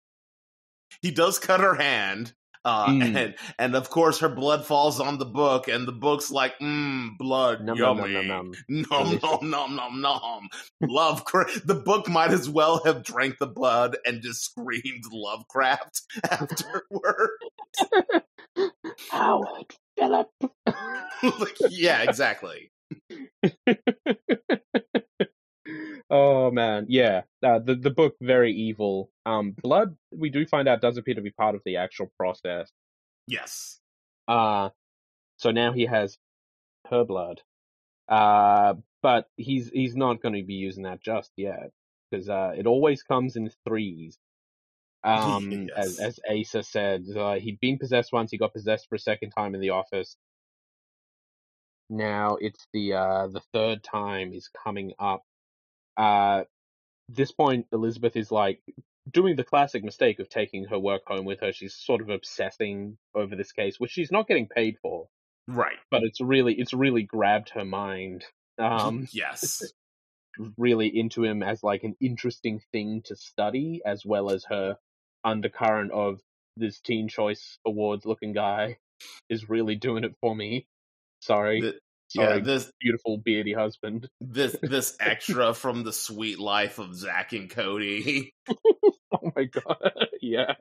[1.02, 2.34] he does cut her hand.
[2.66, 3.16] Uh, Mm.
[3.16, 7.16] and and of course her blood falls on the book, and the book's like, mmm,
[7.20, 8.12] blood, num yummy.
[8.28, 9.22] Nom Delicious.
[9.22, 10.50] nom nom nom nom.
[10.82, 11.68] Lovecraft.
[11.68, 16.02] The book might as well have drank the blood and just screamed Lovecraft
[16.32, 17.30] afterward.
[19.12, 20.30] Howard Philip.
[20.66, 22.72] like, yeah, exactly.
[26.16, 27.22] Oh man, yeah.
[27.44, 29.10] Uh, the the book very evil.
[29.26, 32.72] Um, blood we do find out does appear to be part of the actual process.
[33.28, 33.80] Yes.
[34.28, 34.70] Uh
[35.38, 36.18] so now he has
[36.90, 37.42] her blood.
[38.08, 41.72] Uh, but he's he's not going to be using that just yet
[42.10, 44.18] because uh, it always comes in threes.
[45.06, 48.32] Um, as as Asa said, uh, he'd been possessed once.
[48.32, 50.18] He got possessed for a second time in the office.
[51.92, 55.22] Now it's the uh the third time is coming up.
[55.98, 56.44] Uh,
[57.10, 58.60] this point Elizabeth is like
[59.12, 61.52] doing the classic mistake of taking her work home with her.
[61.54, 65.08] She's sort of obsessing over this case, which she's not getting paid for,
[65.48, 65.78] Right.
[65.92, 68.26] but it's really it's really grabbed her mind.
[68.58, 69.62] Um, yes.
[70.58, 74.78] really into him as like an interesting thing to study, as well as her
[75.24, 76.20] undercurrent of
[76.58, 78.78] this Teen Choice Awards looking guy
[79.30, 80.66] is really doing it for me.
[81.22, 81.76] Sorry, Th-
[82.16, 84.10] sorry, yeah, this beautiful beardy husband.
[84.22, 88.34] this this extra from the Suite Life of Zack and Cody.
[89.14, 90.56] Oh my god, yeah.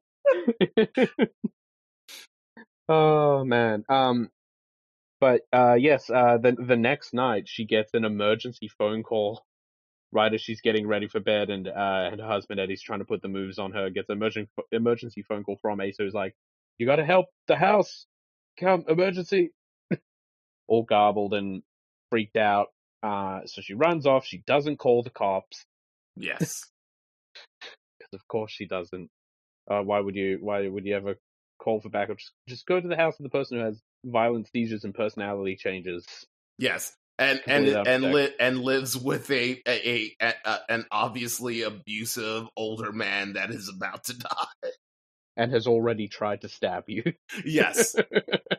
[2.89, 3.85] oh man.
[3.89, 4.31] Um,
[5.21, 6.09] but uh, yes.
[6.09, 9.43] Uh, the the next night she gets an emergency phone call
[10.13, 13.05] right as she's getting ready for bed, and uh, and her husband Eddie's trying to
[13.05, 13.91] put the moves on her.
[13.91, 16.35] Gets an emergency emergency phone call from Asa, who's like,
[16.79, 18.07] "You got to help the house.
[18.59, 19.51] Come, emergency."
[20.67, 21.63] All garbled and
[22.11, 22.69] freaked out.
[23.03, 24.25] Uh, so she runs off.
[24.27, 25.65] She doesn't call the cops
[26.17, 26.65] Yes.
[27.99, 29.11] because of course she doesn't.
[29.71, 30.39] Uh, why would you?
[30.41, 31.17] Why would you ever
[31.59, 32.19] call for backup?
[32.19, 35.57] Just, just go to the house of the person who has violent seizures and personality
[35.57, 36.07] changes.
[36.59, 36.95] Yes.
[37.19, 42.47] And and and li- and lives with a a, a, a a an obviously abusive
[42.57, 44.71] older man that is about to die.
[45.37, 47.03] And has already tried to stab you.
[47.45, 47.97] Yes.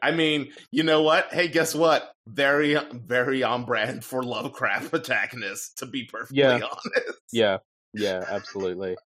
[0.01, 1.33] I mean, you know what?
[1.33, 2.11] Hey, guess what?
[2.27, 6.55] Very very on brand for Lovecraft protagonist, to be perfectly Yeah.
[6.55, 7.19] honest.
[7.31, 7.57] yeah,
[7.93, 8.97] yeah, absolutely.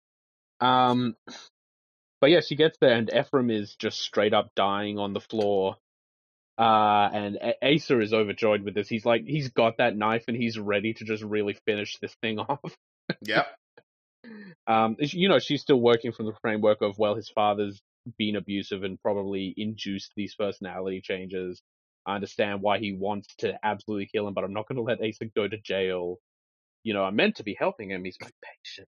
[0.60, 1.15] Um,
[2.21, 5.75] but yeah, she gets there, and Ephraim is just straight up dying on the floor.
[6.58, 8.89] Uh, and A- Asa is overjoyed with this.
[8.89, 12.39] He's like, he's got that knife, and he's ready to just really finish this thing
[12.39, 12.60] off.
[13.21, 13.47] Yep.
[14.67, 17.82] Um, you know, she's still working from the framework of well, his father's
[18.17, 21.62] been abusive and probably induced these personality changes.
[22.05, 25.01] I understand why he wants to absolutely kill him, but I'm not going to let
[25.01, 26.17] Asa go to jail.
[26.84, 28.03] You know, I'm meant to be helping him.
[28.03, 28.88] He's my patient.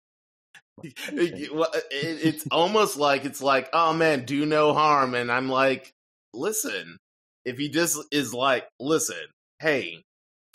[1.53, 5.93] Well, it, it's almost like it's like, oh man, do no harm, and I'm like,
[6.33, 6.97] listen,
[7.45, 9.17] if he just is like, listen,
[9.59, 10.03] hey,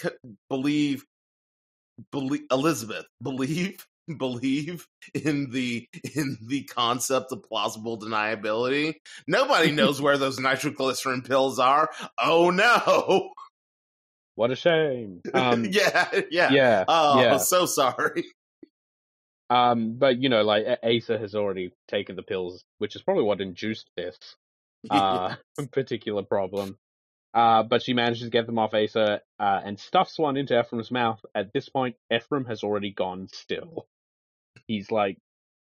[0.01, 0.11] c-
[0.51, 1.05] believe,
[2.13, 3.87] believe, Elizabeth, believe,
[4.19, 8.95] believe in the in the concept of plausible deniability.
[9.27, 11.91] Nobody knows where those nitroglycerin pills are.
[12.19, 13.31] Oh no!
[14.35, 15.23] What a shame.
[15.33, 17.37] Um, yeah, yeah, yeah, Oh, yeah.
[17.39, 18.25] so sorry.
[19.49, 23.41] Um, but you know, like Asa has already taken the pills, which is probably what
[23.41, 24.17] induced this
[24.91, 25.37] uh,
[25.73, 26.77] particular problem.
[27.33, 30.91] Uh, but she manages to get them off Asa uh, and stuffs one into Ephraim's
[30.91, 31.25] mouth.
[31.35, 33.87] At this point, Ephraim has already gone still.
[34.67, 35.19] He's like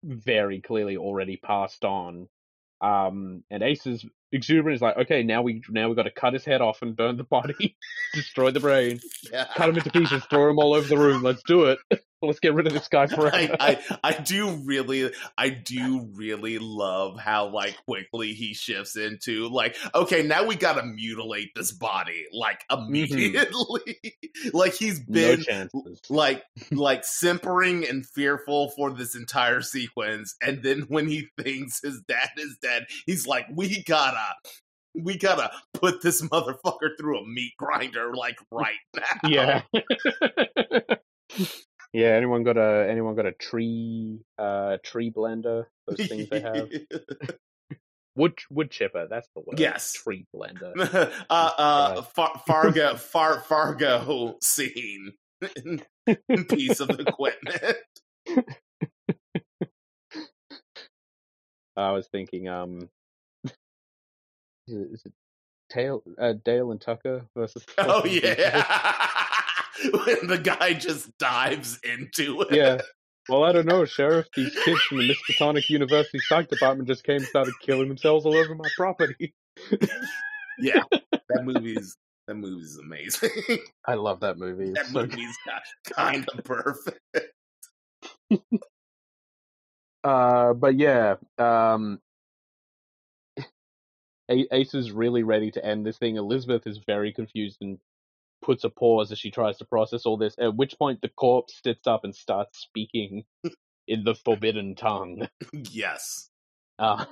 [0.03, 2.29] very clearly already passed on.
[2.81, 6.43] Um, and Asa's exuberant is like, okay, now we now we got to cut his
[6.43, 7.75] head off and burn the body,
[8.13, 8.99] destroy the brain,
[9.31, 9.47] yeah.
[9.55, 11.23] cut him into pieces, throw him all over the room.
[11.23, 11.79] Let's do it.
[12.23, 13.35] Let's get rid of this guy forever.
[13.35, 19.49] I, I I do really I do really love how like quickly he shifts into
[19.49, 22.85] like okay now we gotta mutilate this body like mm-hmm.
[22.85, 23.97] immediately
[24.53, 26.01] like he's no been chances.
[26.09, 32.01] like like simpering and fearful for this entire sequence and then when he thinks his
[32.07, 34.22] dad is dead he's like we gotta
[34.95, 39.61] we gotta put this motherfucker through a meat grinder like right now Yeah.
[41.93, 42.07] yeah.
[42.09, 45.65] Anyone got a anyone got a tree uh tree blender?
[45.87, 46.69] Those things they have.
[48.15, 49.07] Wood wood chipper.
[49.09, 49.59] That's the word.
[49.59, 49.93] Yes.
[49.93, 50.73] Tree blender.
[51.29, 55.13] uh, uh, Far- Fargo, Far- Fargo scene
[56.49, 57.77] piece of equipment.
[61.75, 62.89] I was thinking, um,
[64.73, 65.13] is it
[65.69, 67.65] Tail, uh, Dale and Tucker versus?
[67.77, 68.65] Oh yeah,
[70.05, 72.53] when the guy just dives into it.
[72.55, 72.81] yeah.
[73.29, 74.27] Well, I don't know, Sheriff.
[74.35, 78.35] These kids from the Miskatonic University Psych Department just came and started killing themselves all
[78.35, 79.33] over my property.
[80.59, 80.83] yeah.
[81.11, 81.95] That movie's
[82.27, 83.29] that movie's amazing.
[83.87, 84.71] I love that movie.
[84.71, 85.35] That so movie's
[85.95, 86.99] kind of perfect.
[90.03, 91.99] Uh, but yeah, um,
[94.29, 96.15] Ace is really ready to end this thing.
[96.15, 97.79] Elizabeth is very confused and
[98.41, 100.35] puts a pause as she tries to process all this.
[100.39, 103.25] At which point, the corpse sits up and starts speaking
[103.87, 105.27] in the forbidden tongue.
[105.53, 106.29] yes.
[106.79, 107.05] Uh,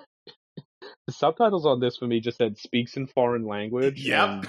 [1.08, 4.30] the subtitles on this for me just said "speaks in foreign language." Yep.
[4.30, 4.48] and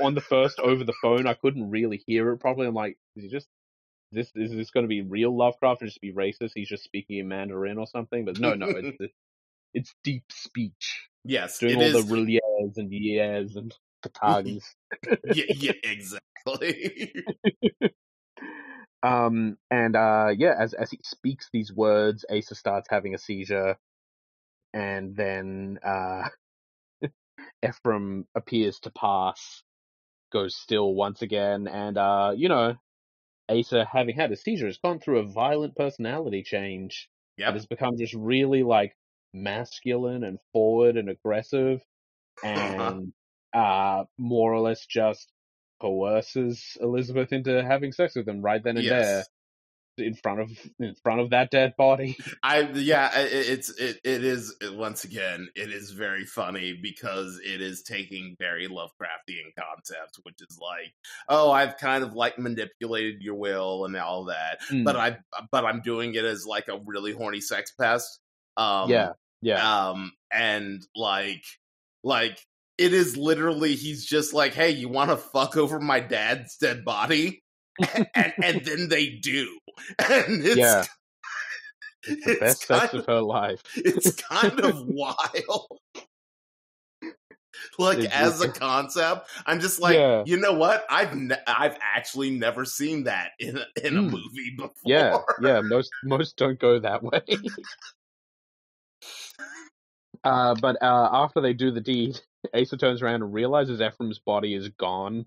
[0.00, 2.66] on the first over the phone, I couldn't really hear it properly.
[2.66, 3.48] I'm like, is he just
[4.12, 6.52] this is this going to be real Lovecraft or just be racist?
[6.54, 8.24] He's just speaking in Mandarin or something.
[8.24, 9.12] But no, no, it's
[9.74, 11.58] it's deep speech, Yes.
[11.58, 11.92] doing It all is.
[11.92, 14.62] the reliers and yes and katags.
[15.24, 17.12] yeah, yeah, exactly.
[19.02, 23.76] um, and uh, yeah, as as he speaks these words, Asa starts having a seizure,
[24.72, 26.30] and then uh,
[27.62, 29.62] Ephraim appears to pass,
[30.32, 32.74] goes still once again, and uh, you know,
[33.50, 37.10] Asa, having had a seizure, has gone through a violent personality change.
[37.36, 38.96] Yeah, has become just really like
[39.34, 41.80] masculine and forward and aggressive,
[42.44, 43.12] and
[43.54, 45.30] uh, more or less just
[45.80, 49.04] coerces Elizabeth into having sex with him right then and Yes.
[49.06, 49.24] there
[49.98, 52.16] in front of in front of that dead body.
[52.42, 57.40] I yeah, it, it's it it is it, once again it is very funny because
[57.44, 60.92] it is taking very Lovecraftian concepts, which is like,
[61.28, 64.84] oh, I've kind of like manipulated your will and all that, Mm.
[64.84, 65.18] but I
[65.50, 68.20] but I'm doing it as like a really horny sex pest.
[68.58, 71.44] Um, yeah, yeah, um, and like
[72.02, 72.38] like
[72.76, 76.84] it is literally he's just like, hey, you want to fuck over my dad's dead
[76.84, 77.42] body,
[78.14, 79.58] and, and then they do,
[80.10, 80.84] and it's Yeah.
[82.04, 83.62] it's the best sex kind of her life.
[83.76, 85.78] it's kind of wild.
[87.78, 90.22] Like It- as a concept, I'm just like, Yeah.
[90.26, 90.84] you know what?
[90.90, 94.10] I've ne- I've actually never seen that in a, in a Mm.
[94.10, 94.72] movie before.
[94.84, 95.60] Yeah, yeah.
[95.60, 97.20] Most most don't go that way.
[100.24, 102.20] Uh, but uh, after they do the deed,
[102.54, 105.26] Asa turns around and realizes Ephraim's body is gone.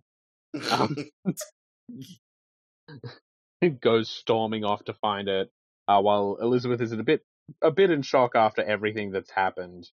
[0.69, 0.95] Um,
[3.81, 5.51] goes storming off to find it,
[5.87, 7.23] uh, while Elizabeth is a bit
[7.61, 9.89] a bit in shock after everything that's happened.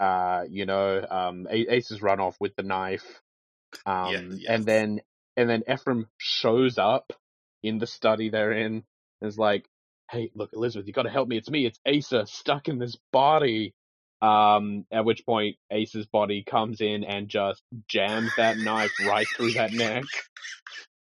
[0.00, 3.22] Uh, you know, um, A- Ace has run off with the knife,
[3.86, 5.00] um, Yeah, and then
[5.36, 7.12] and then Ephraim shows up
[7.62, 8.84] in the study they're in.
[9.20, 9.66] and Is like,
[10.12, 11.38] "Hey, look, Elizabeth, you got to help me.
[11.38, 11.66] It's me.
[11.66, 13.74] It's Asa stuck in this body."
[14.22, 19.54] Um, at which point Ace's body comes in and just jams that knife right through
[19.54, 20.04] that neck,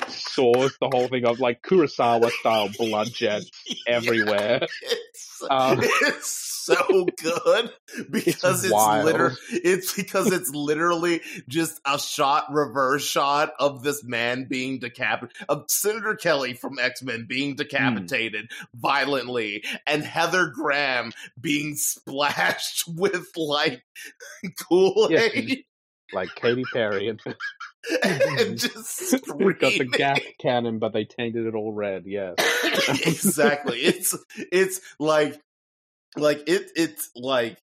[0.08, 3.50] saws the whole thing up like Kurosawa style blood jets
[3.86, 4.60] everywhere.
[4.82, 6.30] It's, Um, it's
[6.66, 7.70] so good
[8.10, 9.04] because it's, wild.
[9.04, 15.36] literally it's because it's literally just a shot reverse shot of this man being decapitated
[15.48, 23.82] of Senator Kelly from X-Men being decapitated violently and Heather Graham being splashed with like
[24.68, 25.64] Kool-Aid
[26.12, 27.20] Like Katy Perry and
[28.02, 32.04] and just we got the gas cannon, but they tainted it all red.
[32.06, 32.34] Yes.
[33.06, 33.80] exactly.
[33.84, 34.16] It's
[34.52, 35.38] it's like
[36.16, 37.58] like it it's like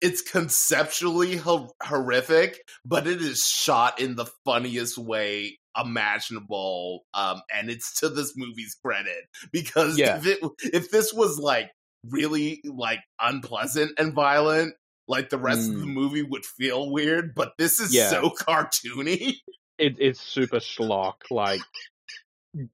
[0.00, 7.04] it's conceptually ho- horrific, but it is shot in the funniest way imaginable.
[7.14, 10.18] Um, and it's to this movie's credit because Yeah.
[10.18, 10.38] if it
[10.72, 11.70] if this was like
[12.08, 14.74] really like unpleasant and violent,
[15.12, 15.92] like the rest of the Mm.
[15.94, 17.34] movie would feel weird.
[17.34, 18.08] But this is Yeah.
[18.10, 19.36] so cartoony.
[19.78, 21.60] It, it's super schlock, like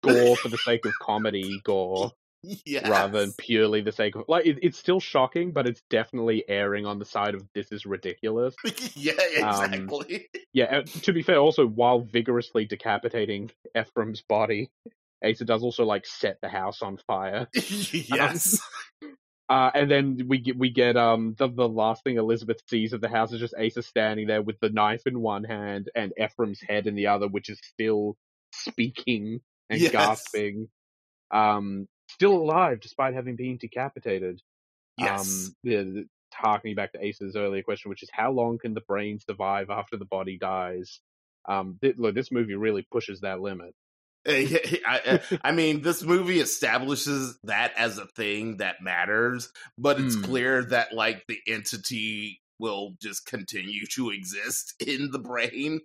[0.03, 2.13] gore for the sake of comedy gore,
[2.43, 2.89] yes.
[2.89, 4.47] rather than purely the sake of like.
[4.47, 8.55] It, it's still shocking, but it's definitely erring on the side of this is ridiculous.
[8.95, 9.13] yeah,
[9.43, 10.29] Um, exactly.
[10.53, 10.79] Yeah.
[10.79, 14.71] uh, To be fair, also while vigorously decapitating Ephraim's body,
[15.25, 17.47] Asa does also like set the house on fire.
[17.55, 18.59] yes.
[19.49, 23.01] Uh, and then we get we get um the the last thing Elizabeth sees of
[23.01, 26.61] the house is just Asa standing there with the knife in one hand and Ephraim's
[26.61, 28.17] head in the other, which is still
[28.53, 29.41] speaking
[29.71, 29.93] and Yes.
[29.93, 30.69] gasping.
[31.31, 34.41] Um, still alive despite having been decapitated.
[34.99, 35.51] yes.
[35.51, 38.83] Um, yeah, th- harkening back to Asa's earlier question, which is how long can the
[38.83, 41.01] brain survive after the body dies?
[41.49, 43.75] Um, th- look, this movie really pushes that limit.
[44.29, 50.17] Yeah, I, I- mean, this movie establishes that as a thing that matters, but it's
[50.17, 50.25] Mm.
[50.25, 55.81] clear that like the entity will just continue to exist in the brain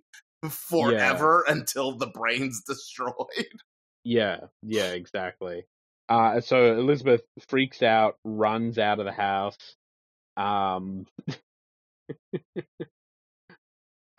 [0.48, 3.60] forever until the brain's destroyed.
[4.04, 5.64] Yeah, yeah, exactly.
[6.08, 9.56] Uh, so Elizabeth freaks out, runs out of the house.
[10.36, 11.06] Um,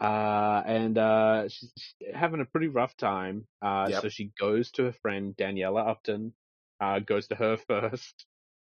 [0.05, 1.71] uh, and uh, she's
[2.13, 3.47] having a pretty rough time.
[3.61, 4.01] Uh, Yep.
[4.03, 6.33] so she goes to her friend Daniela Upton.
[6.79, 8.25] Uh, goes to her first,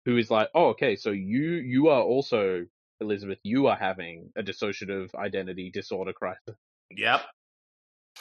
[0.05, 2.67] who is like, "Oh, okay, so you you are also
[3.01, 3.39] Elizabeth.
[3.43, 6.57] You are having a dissociative identity disorder crisis.
[6.91, 7.23] Yep.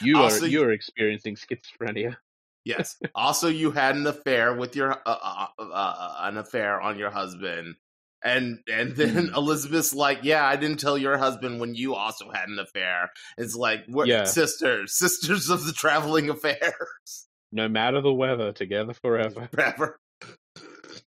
[0.02, 2.18] You Also, are you are experiencing schizophrenia."
[2.66, 2.98] Yes.
[3.16, 7.76] also, you had an affair with your uh, uh, an affair on your husband,
[8.24, 9.34] and and then Hmm.
[9.36, 13.56] Elizabeth's like, "Yeah, I didn't tell your husband when you also had an affair." It's
[13.56, 14.24] like, we're Yeah.
[14.26, 17.28] sisters, sisters of the traveling affairs.
[17.52, 19.48] No matter the weather, together forever.
[19.54, 20.00] Forever.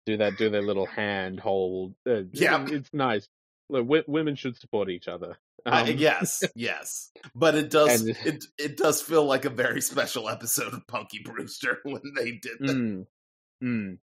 [0.07, 3.29] do that do their little hand hold uh, it- it's nice
[3.69, 5.37] Look, w- women should support each other
[5.67, 10.29] Um, yes, yes, but it does and- it it does feel like a very special
[10.29, 12.77] episode of Punky Brewster when they did that.
[12.77, 13.07] mm,
[13.63, 13.99] mm.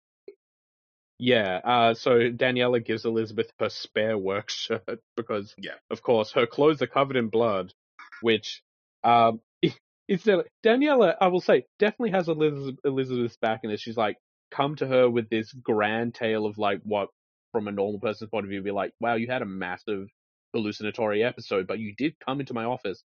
[1.20, 5.74] Yeah uh so daniela gives elizabeth her spare work shirt because Yeah.
[5.91, 7.74] of course her clothes are covered in blood
[8.22, 8.61] which
[9.03, 9.41] um
[10.07, 10.26] it's
[10.65, 14.18] daniela i will say definitely has elizabeth elizabeth's back in this she's like
[14.51, 17.09] come to her with this grand tale of like what
[17.51, 20.07] from a normal person's point of view be like wow you had a massive
[20.53, 23.03] hallucinatory episode but you did come into my office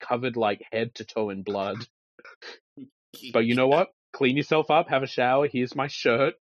[0.00, 1.76] covered like head to toe in blood.
[3.32, 3.88] But you know what?
[4.12, 6.34] Clean yourself up have a shower here's my shirt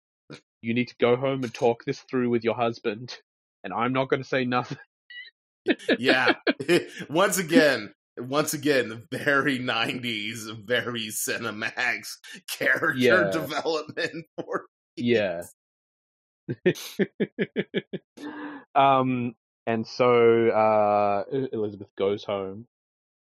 [0.63, 3.17] you need to go home and talk this through with your husband
[3.65, 4.79] and i'm not going to say nothing
[5.99, 6.35] yeah.
[7.11, 12.17] once again, once again, very '90s, very Cinemax
[12.49, 13.31] character Yeah.
[13.31, 15.43] development for Yeah.
[18.75, 19.35] um,
[19.67, 22.67] and so uh, Elizabeth goes home,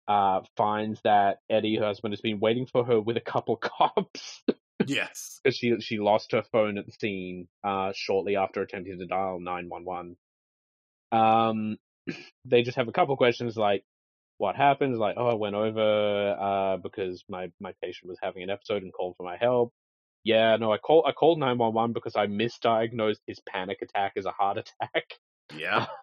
[0.09, 4.43] uh, finds that Eddie, her husband, has been waiting for her with a couple cops
[4.89, 5.41] yes.
[5.43, 9.41] because she she lost her phone at the scene uh, shortly after attempting to dial
[9.41, 10.17] nine one one.
[11.11, 11.77] Um,
[12.45, 13.85] they just have a couple questions like,
[14.39, 18.51] "What happened?" Like, "Oh, I went over uh, because my my patient was having an
[18.51, 19.73] episode and called for my help."
[20.25, 24.13] Yeah, no, I call I called nine one one because I misdiagnosed his panic attack
[24.17, 25.05] as a heart attack.
[25.57, 25.87] Yeah.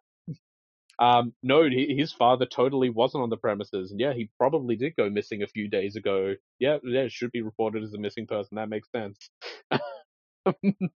[0.99, 5.09] Um, no, his father totally wasn't on the premises, and yeah, he probably did go
[5.09, 6.35] missing a few days ago.
[6.59, 8.55] Yeah, yeah, it should be reported as a missing person.
[8.55, 9.29] That makes sense.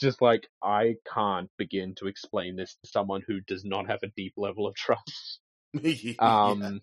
[0.00, 4.08] Just like I can't begin to explain this to someone who does not have a
[4.16, 5.40] deep level of trust.
[6.18, 6.80] Um,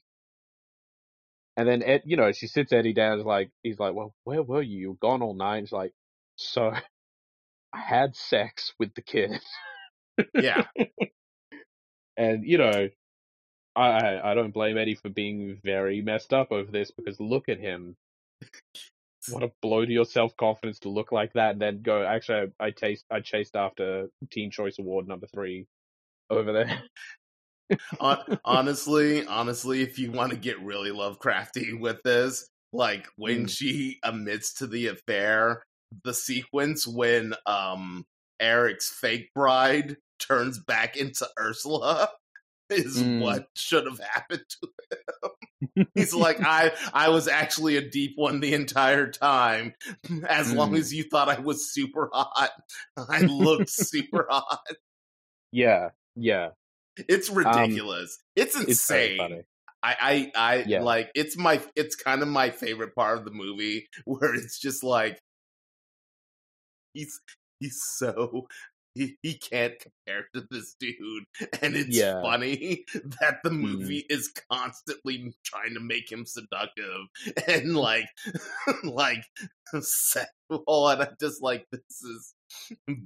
[1.57, 3.19] and then Ed, you know, she sits Eddie down.
[3.19, 4.79] Is like, he's like, "Well, where were you?
[4.79, 5.93] You were gone all night." She's like,
[6.35, 6.71] "So,
[7.73, 9.41] I had sex with the kid.
[10.37, 10.65] Yeah.
[12.17, 12.89] And you know,
[13.75, 17.59] I I don't blame Eddie for being very messed up over this because look at
[17.59, 17.95] him.
[19.29, 22.03] What a blow to your self confidence to look like that and then go.
[22.03, 25.67] Actually, I, I taste I chased after Teen Choice Award number three
[26.29, 26.83] over there.
[28.45, 33.49] Honestly, honestly, if you want to get really Lovecrafty with this, like when Mm.
[33.49, 35.63] she admits to the affair,
[36.03, 38.05] the sequence when um
[38.39, 42.09] Eric's fake bride turns back into Ursula
[42.69, 43.19] is Mm.
[43.21, 45.85] what should have happened to him.
[45.95, 49.73] He's like, I I was actually a deep one the entire time.
[50.27, 50.79] As long Mm.
[50.79, 52.51] as you thought I was super hot,
[52.97, 54.65] I looked super hot.
[55.51, 56.49] yeah, yeah,
[56.97, 58.17] It's ridiculous.
[58.35, 59.17] it's Um, it's insane.
[59.17, 59.41] funny.
[59.83, 60.81] I, I, I Yeah.
[60.81, 64.83] like it's my it's kind of my favorite part of the movie where it's just
[64.83, 65.19] like
[66.93, 67.19] he's
[67.59, 68.47] he's so
[68.95, 71.25] he, he can't compare to this dude
[71.61, 72.21] and it's Yeah.
[72.21, 72.85] funny
[73.21, 73.59] that the Mm.
[73.59, 77.07] movie is constantly trying to make him seductive
[77.47, 78.07] and like
[78.83, 79.23] like
[79.81, 82.33] sexual and I'm just like this is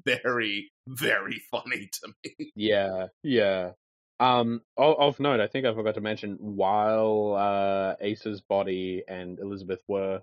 [0.06, 2.52] very very funny to me.
[2.56, 3.72] Yeah, yeah.
[4.20, 9.80] Um, of note, I think I forgot to mention while uh, Ace's body and Elizabeth
[9.88, 10.22] were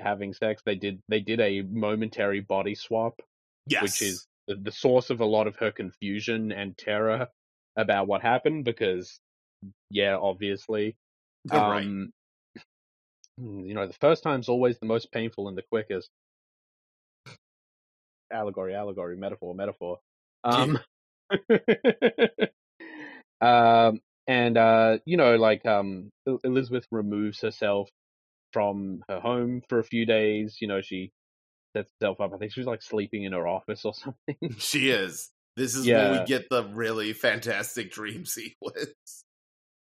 [0.00, 3.20] having sex, they did they did a momentary body swap,
[3.66, 3.82] Yes.
[3.82, 7.28] which is the, the source of a lot of her confusion and terror
[7.76, 8.64] about what happened.
[8.64, 9.20] Because,
[9.90, 10.96] yeah, obviously,
[11.50, 11.84] right.
[11.84, 12.12] um,
[13.38, 16.08] you know, the first time's always the most painful and the quickest.
[18.32, 19.98] Allegory, allegory, metaphor, metaphor.
[20.42, 20.78] Um,
[23.40, 26.10] um, and uh, you know, like um,
[26.44, 27.88] Elizabeth removes herself
[28.52, 30.58] from her home for a few days.
[30.60, 31.12] You know, she
[31.74, 32.32] herself up.
[32.34, 34.36] I think she's like sleeping in her office or something.
[34.58, 35.30] She is.
[35.56, 36.20] This is when Yeah.
[36.20, 39.24] we get the really fantastic dream sequence.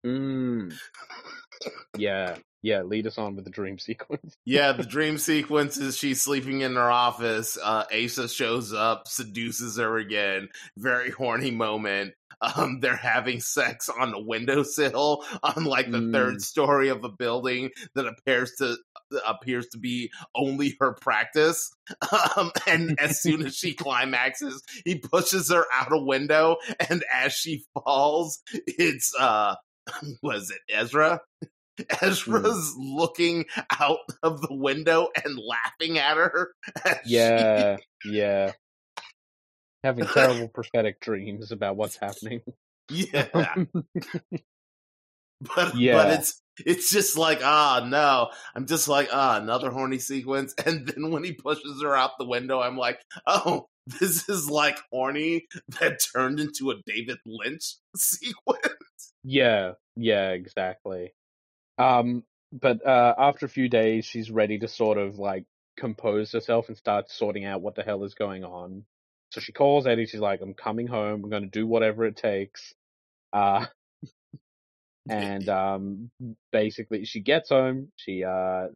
[0.04, 0.72] mm.
[1.96, 2.82] Yeah, yeah.
[2.82, 4.36] Lead us on with the dream sequence.
[4.44, 7.58] Yeah, the dream sequence is she's sleeping in her office.
[7.62, 10.48] Uh, Asa shows up, seduces her again.
[10.76, 12.14] Very horny moment.
[12.42, 16.12] Um, they're having sex on a windowsill on like the Mm.
[16.12, 18.76] third story of a building that appears to
[19.26, 21.70] appears to be only her practice.
[22.36, 26.56] Um, and as soon as she climaxes, he pushes her out a window,
[26.88, 29.56] and as she falls, it's uh,
[30.22, 31.20] was it Ezra?
[32.02, 33.46] Ezra's looking
[33.78, 36.50] out of the window and laughing at her.
[36.84, 38.52] as she- Yeah, yeah.
[39.84, 42.42] Having terrible prophetic dreams about what's happening.
[42.90, 43.54] yeah.
[45.40, 45.94] But Yeah.
[45.94, 48.30] but it's it's just like ah no.
[48.54, 52.26] I'm just like ah another horny sequence, and then when he pushes her out the
[52.26, 55.46] window, I'm like oh this is like horny
[55.80, 59.14] that turned into a David Lynch sequence.
[59.24, 61.12] Yeah, yeah, exactly.
[61.80, 65.44] Um, but uh, after a few days, she's ready to sort of like
[65.76, 68.84] compose herself and start sorting out what the hell is going on.
[69.30, 70.06] So she calls Eddie.
[70.06, 71.22] She's like, "I'm coming home.
[71.24, 72.74] I'm going to do whatever it takes."
[73.32, 73.66] Uh,
[75.08, 76.10] and um,
[76.52, 77.92] basically, she gets home.
[77.96, 78.68] She uh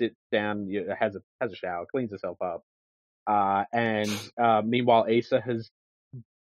[0.00, 2.62] sits down, has a has a shower, cleans herself up.
[3.26, 4.10] Uh, and
[4.42, 5.70] uh, meanwhile, Asa has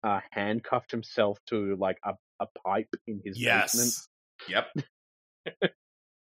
[0.02, 4.08] uh, handcuffed himself to like a, a pipe in his basement yes.
[4.48, 4.86] Yep.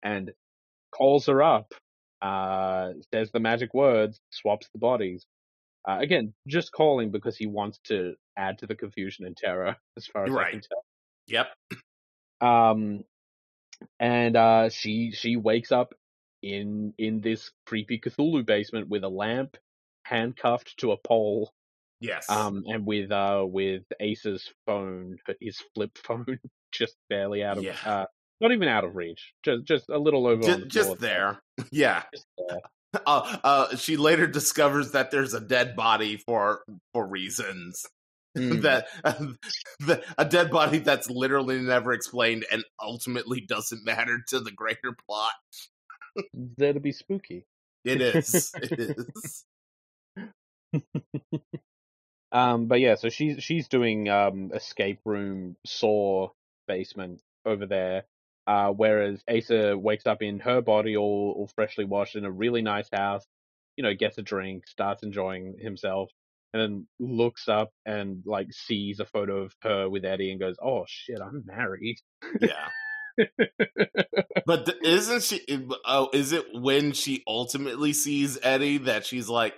[0.02, 0.32] And
[0.92, 1.72] calls her up,
[2.22, 5.26] uh, says the magic words, swaps the bodies.
[5.88, 10.06] Uh, again, just calling because he wants to add to the confusion and terror, as
[10.06, 10.84] far as I can tell.
[11.26, 11.46] Yep.
[12.40, 13.04] Um,
[13.98, 15.94] and uh, she she wakes up
[16.42, 19.56] in in this creepy Cthulhu basement with a lamp,
[20.04, 21.50] handcuffed to a pole,
[22.00, 22.28] Yes.
[22.30, 26.38] um, and with uh with Ace's phone, his flip phone,
[26.72, 27.76] just barely out of Yeah.
[27.84, 28.06] uh,
[28.40, 31.40] not even out of reach, just just a little over just, the just there.
[31.70, 32.02] Yeah.
[32.12, 32.60] Just there.
[33.06, 36.62] Uh, uh, she later discovers that there's a dead body for
[36.92, 37.86] for reasons
[38.38, 38.62] Mm.
[38.62, 38.86] that
[39.80, 44.94] the, a dead body that's literally never explained and ultimately doesn't matter to the greater
[45.06, 45.32] plot.
[46.34, 47.44] there to be spooky.
[47.84, 48.52] It is.
[48.54, 49.44] it is.
[52.32, 56.28] Um, but yeah, so she's she's doing um escape room saw
[56.68, 58.04] basement over there.
[58.50, 62.62] Uh, whereas Asa wakes up in her body all, all freshly washed in a really
[62.62, 63.24] nice house,
[63.76, 66.10] you know, gets a drink, starts enjoying himself,
[66.52, 70.56] and then looks up and like sees a photo of her with Eddie and goes,
[70.60, 71.98] "Oh shit, I'm married."
[72.40, 72.68] Yeah.
[74.46, 75.42] But isn't she?
[75.84, 79.54] Oh, is it when she ultimately sees Eddie that she's like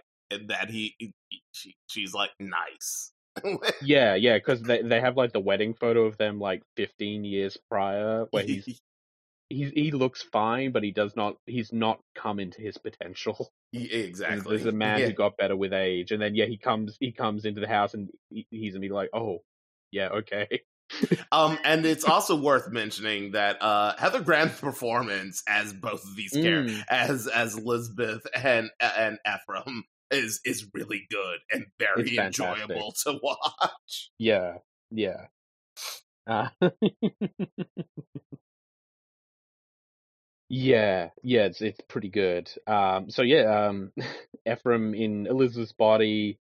[0.48, 1.14] that he
[1.52, 3.11] she she's like nice.
[3.82, 7.56] Yeah, yeah, because they they have like the wedding photo of them like 15 years
[7.70, 8.66] prior, where he's
[9.48, 13.50] he he looks fine, but he does not he's not come into his potential.
[13.74, 14.58] Yeah, exactly.
[14.58, 15.06] There's a man Yeah.
[15.06, 17.94] who got better with age, and then yeah, he comes he comes into the house
[17.94, 19.38] and he, he's immediately like, oh,
[19.90, 20.60] yeah, okay,
[21.30, 26.32] Um, and it's also worth mentioning that uh, Heather Graham's performance as both of these
[26.32, 26.84] characters, Mm.
[26.90, 34.10] as as Elizabeth and and Ephraim, is is really good and very enjoyable to watch.
[34.18, 34.58] yeah,
[34.90, 35.26] yeah.
[36.26, 36.48] Uh,
[40.48, 42.50] yeah, yeah, it's it's pretty good.
[42.66, 43.92] Um, so yeah, um,
[44.50, 46.38] Ephraim in Elizabeth's body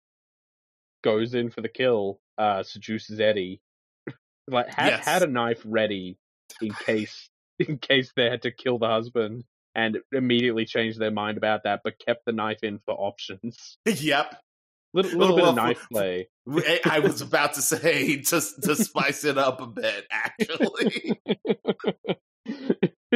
[1.04, 3.62] goes in for the kill, uh, seduces Eddie.
[4.48, 5.06] like had Yes.
[5.06, 6.18] had a knife ready
[6.62, 9.44] in case in case they had to kill the husband,
[9.78, 13.78] and immediately changed their mind about that, but kept the knife in for options.
[13.86, 14.36] yep.
[14.94, 16.30] Little little bit of knife play.
[16.50, 20.08] I eh, I was about to say to to spice it up a bit.
[20.10, 21.22] Actually,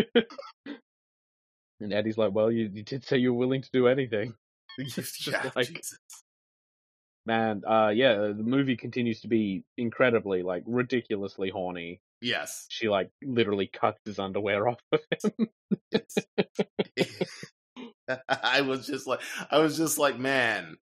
[1.80, 4.36] and Eddie's like, "Well, you, you did say you were willing to do anything,
[5.26, 5.98] yeah, like- Jesus.
[7.26, 12.02] Man." Uh, yeah, the movie continues to be incredibly, like, ridiculously horny.
[12.22, 12.66] yes.
[12.70, 15.00] She like literally cuts his underwear off of
[15.38, 15.50] him.
[18.28, 20.78] I was just like, I was just like, man,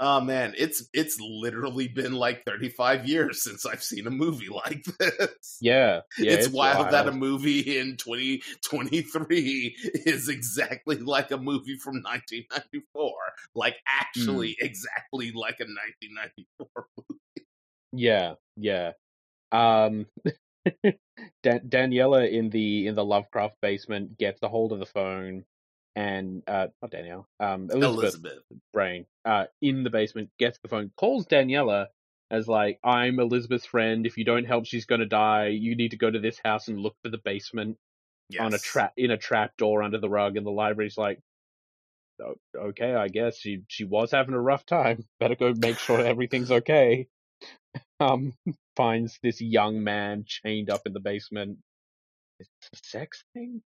[0.00, 4.82] oh man, it's it's literally been like 35 years since I've seen a movie like
[4.98, 5.58] this.
[5.60, 9.76] yeah, yeah, it's, wild, that a movie in 2023
[10.06, 13.12] is exactly like a movie from 1994.
[13.54, 14.66] Like, actually, Hmm.
[14.66, 17.46] exactly like a 1994 movie.
[17.92, 18.92] Yeah, yeah.
[19.52, 20.06] Um,
[21.42, 25.44] Dan- Daniela in the in the Lovecraft basement gets a hold of the phone,
[25.96, 28.42] and uh, not Danielle, um, Elizabeth, Elizabeth.
[28.72, 31.88] Brain, uh, in the basement gets the phone, calls Daniela
[32.30, 34.06] as like, "I'm Elizabeth's friend.
[34.06, 35.48] If you don't help, she's gonna die.
[35.48, 37.78] You need to go to this house and look for the basement
[38.30, 38.40] Yes.
[38.42, 41.20] on a trap in a trap door under the rug." And the library's like.
[42.22, 45.04] "O- Okay, I guess she she was having a rough time.
[45.20, 47.08] Better go make sure everything's okay
[48.00, 48.34] um
[48.76, 51.58] finds this young man chained up in the basement.
[52.40, 53.62] Is this a sex thing?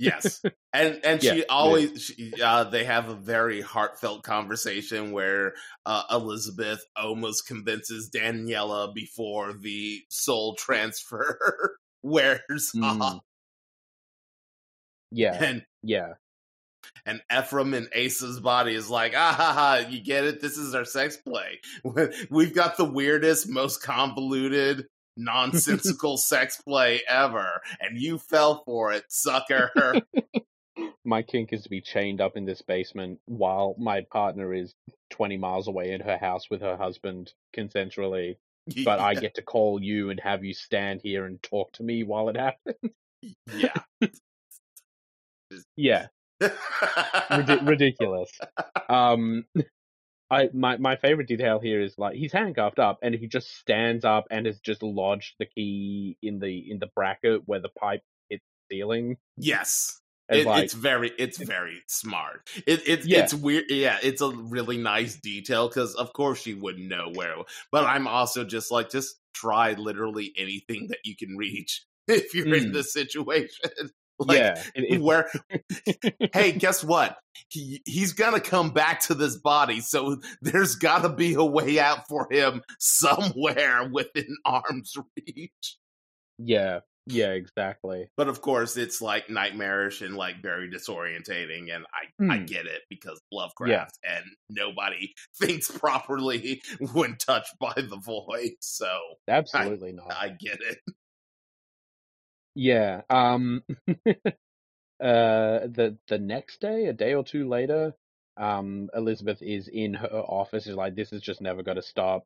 [0.00, 0.42] Yes,
[0.72, 5.54] and and Yeah, she always she, uh, they have a very heartfelt conversation where
[5.86, 13.00] uh, Elizabeth almost convinces Daniela before the soul transfer wears Mm.
[13.00, 13.22] off,
[15.10, 16.14] Yeah, and yeah,
[17.06, 20.40] and Ephraim in Asa's body is like, ah ha ha, you get it?
[20.40, 21.60] This is our sex play.
[22.30, 24.86] We've got the weirdest, most convoluted.
[25.24, 29.70] Nonsensical sex play ever, and you fell for it, sucker.
[31.04, 34.74] my kink is to be chained up in this basement while my partner is
[35.10, 38.36] 20 miles away in her house with her husband consensually.
[38.84, 42.04] But I get to call you and have you stand here and talk to me
[42.04, 42.92] while it happens.
[43.52, 43.72] yeah.
[45.76, 46.06] Yeah,
[46.40, 48.30] Ridi- ridiculous.
[48.88, 49.44] Um,
[50.30, 54.04] I my my favorite detail here is like he's handcuffed up and he just stands
[54.04, 58.02] up and has just lodged the key in the in the bracket where the pipe
[58.28, 59.16] hits the ceiling.
[59.36, 59.96] Yes.
[60.32, 62.48] It, like, it's very it's very smart.
[62.64, 63.24] It, it Yeah.
[63.24, 63.64] it's weird.
[63.68, 67.34] Yeah, it's a really nice detail because of course she wouldn't know where.
[67.72, 72.54] But I'm also just like just try literally anything that you can reach if you're
[72.54, 72.72] in Mm.
[72.74, 73.48] this situation.
[74.26, 75.30] Like, yeah, it- it- where
[76.34, 77.16] hey, guess what?
[77.48, 82.06] He he's gonna come back to this body, so there's gotta be a way out
[82.08, 85.76] for him somewhere within arm's reach.
[86.38, 88.08] yeah, yeah, exactly.
[88.16, 92.44] But of course, it's like nightmarish and like very disorientating, and I I Hmm.
[92.44, 96.60] get it because Lovecraft and nobody thinks properly
[96.92, 98.90] when touched by the void, so
[99.28, 100.12] Absolutely not.
[100.12, 100.78] I get it.
[102.54, 103.02] Yeah.
[103.10, 103.94] Um uh
[105.00, 107.94] the the next day, a day or two later,
[108.36, 112.24] um Elizabeth is in her office is like this is just never going to stop.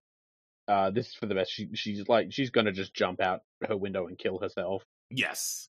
[0.69, 1.53] Uh this is for the best.
[1.53, 4.85] She she's like she's going to just jump out her window and kill herself.
[5.11, 5.69] Yes,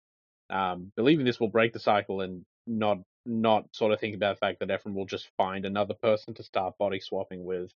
[0.51, 4.41] Um believing this will break the cycle and not not sort of think about the
[4.41, 7.71] fact that Ephraim will just find another person to start body swapping with.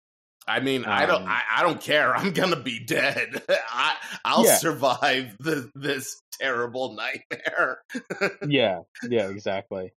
[0.47, 2.15] I mean I don't Um, I, I don't care.
[2.17, 3.43] I'm gonna be dead.
[3.49, 4.57] I I'll Yeah.
[4.57, 7.83] survive the, this terrible nightmare.
[8.49, 9.93] yeah, yeah, exactly.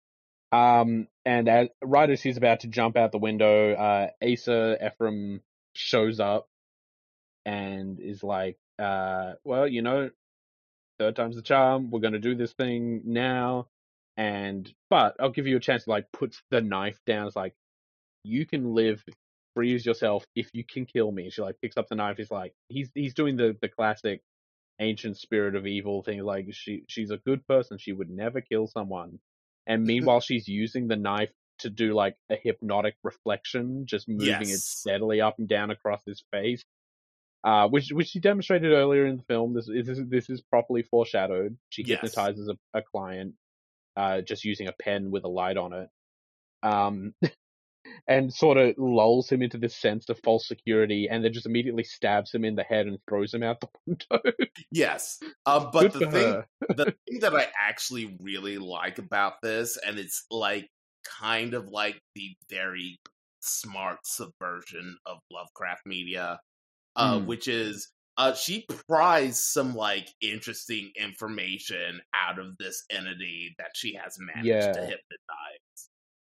[0.51, 5.41] Um, and as right as he's about to jump out the window, uh, Asa Ephraim
[5.75, 6.47] shows up
[7.45, 10.09] and is like, uh, "Well, you know,
[10.99, 11.89] third time's the charm.
[11.91, 13.67] We're gonna do this thing now."
[14.17, 17.27] And but I'll give you a chance to like put the knife down.
[17.27, 17.53] It's like
[18.23, 19.03] you can live
[19.55, 21.31] freeze yourself if you can kill me.
[21.31, 22.17] She like picks up the knife.
[22.17, 24.21] He's like, he's he's doing the the classic
[24.79, 26.23] ancient spirit of evil thing.
[26.23, 27.77] Like she she's a good person.
[27.79, 29.19] She would never kill someone.
[29.67, 34.65] And meanwhile, she's using the knife to do like a hypnotic reflection, just moving it
[34.65, 36.63] steadily up and down across his face.
[37.43, 39.53] Uh, which which she demonstrated earlier in the film.
[39.53, 41.57] This is this is properly foreshadowed.
[41.69, 41.93] She Yes.
[41.93, 43.35] hypnotizes a, a client,
[43.95, 45.89] uh, just using a pen with a light on it,
[46.63, 47.13] um,
[48.07, 51.83] and sort of lulls him into this sense of false security, and then just immediately
[51.83, 54.31] stabs him in the head and throws him out the window.
[54.71, 55.19] Yes.
[55.45, 56.43] Um, but Good the thing,
[56.75, 60.67] the thing that I actually really like about this, and it's like
[61.19, 62.99] kind of like the very
[63.41, 66.39] smart subversion of Lovecraft media,
[66.95, 67.25] uh, Mm.
[67.25, 73.93] which is uh, she pries some like interesting information out of this entity that she
[73.95, 74.71] has managed Yeah.
[74.71, 75.59] to hypnotize.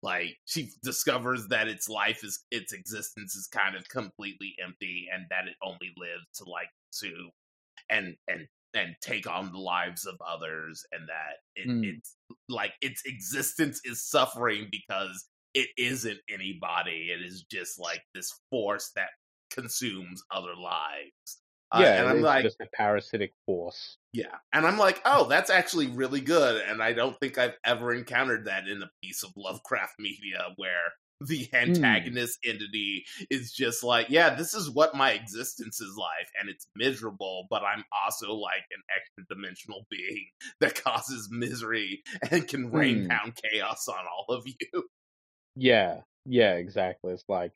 [0.04, 5.26] Like she discovers that its life is its existence is kind of completely empty, and
[5.30, 6.70] that it only lives to like
[7.00, 7.30] to
[7.90, 11.84] and and and take on the lives of others and that it, Mm.
[11.84, 12.16] it's
[12.50, 18.92] like its existence is suffering because it isn't anybody it is just like this force
[18.96, 19.10] that
[19.52, 21.42] consumes other lives
[21.72, 23.98] Uh, yeah, and i'm it's like just a parasitic force.
[24.18, 27.94] Yeah and i'm like oh that's actually really good and i don't think i've ever
[27.94, 34.08] encountered that in a piece of lovecraft media where the antagonist entity is just like,
[34.10, 38.66] yeah, this is what my existence is like, and it's miserable, but I'm also like
[38.72, 40.28] an extra dimensional being
[40.60, 43.08] that causes misery and can rain Hmm.
[43.08, 44.84] down chaos on all of you.
[45.56, 47.14] Yeah, yeah, exactly.
[47.14, 47.52] It's like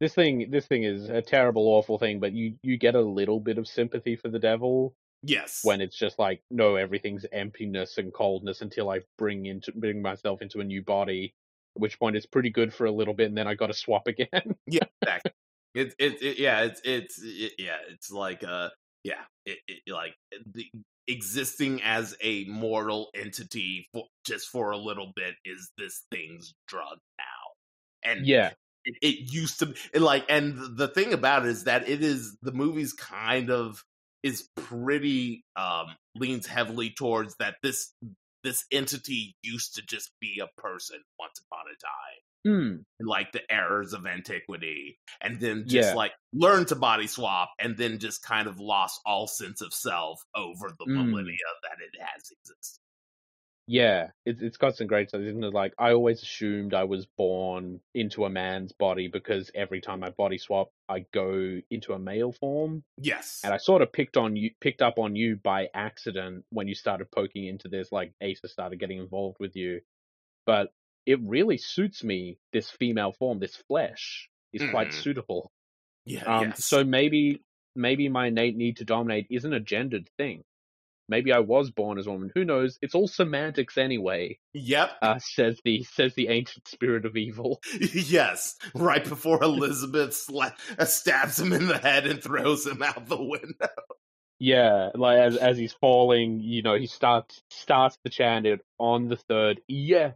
[0.00, 0.50] this thing.
[0.50, 3.68] This thing is a terrible, awful thing, but you you get a little bit of
[3.68, 5.60] sympathy for the devil Yes.
[5.62, 10.42] when it's just like, no, everything's emptiness and coldness until I bring into bring myself
[10.42, 11.34] into a new body.
[11.76, 13.74] At which point it's pretty good for a little bit, and then I got to
[13.74, 14.54] swap again.
[14.66, 15.32] yeah, exactly.
[15.74, 18.70] It's it, it yeah, it's it's it, yeah, it's like uh
[19.04, 20.14] yeah, it, it like
[20.52, 20.66] the
[21.08, 26.98] existing as a mortal entity for just for a little bit is this thing's drug
[27.18, 28.10] now.
[28.10, 28.52] And yeah,
[28.84, 32.52] it, it used to like and the thing about it is that it is the
[32.52, 33.84] movie's kind of
[34.26, 37.92] is pretty um leans heavily towards that this
[38.42, 42.76] this entity used to just be a person once upon a time Hmm.
[43.00, 45.94] like the errors of antiquity and then just Yeah.
[45.94, 50.20] like learn to body swap and then just kind of lost all sense of self
[50.36, 51.08] over the Mm.
[51.10, 52.80] millennia that it has existed
[53.66, 54.10] yeah.
[54.24, 55.20] It's it's got some great stuff.
[55.22, 55.52] Isn't it?
[55.52, 60.10] Like I always assumed I was born into a man's body because every time I
[60.10, 62.84] body swap, I go into a male form.
[62.98, 66.68] yes and I sort of picked on you, picked up on you by accident when
[66.68, 67.90] you started poking into this.
[67.92, 69.80] Like Asa started getting involved with you,
[70.46, 70.72] but
[71.06, 72.38] it really suits me.
[72.52, 74.92] This female form, this flesh, is quite Mhm.
[75.02, 75.52] suitable.
[76.04, 76.64] yeah Um, yes.
[76.64, 77.42] so maybe,
[77.74, 80.44] maybe my innate need to dominate isn't a gendered thing.
[81.08, 82.32] Maybe I was born as a woman.
[82.34, 82.78] Who knows?
[82.82, 84.38] It's all semantics anyway.
[84.52, 87.60] yep Uh, says the says the ancient spirit of evil.
[87.92, 93.06] yes right before elizabeth sla- uh, stabs him in the head and throws him out
[93.06, 93.68] the window
[94.38, 98.46] Yeah, like as as he's falling, you know, he starts starts the chant
[98.78, 99.60] on the third.
[99.66, 100.12] Yeah,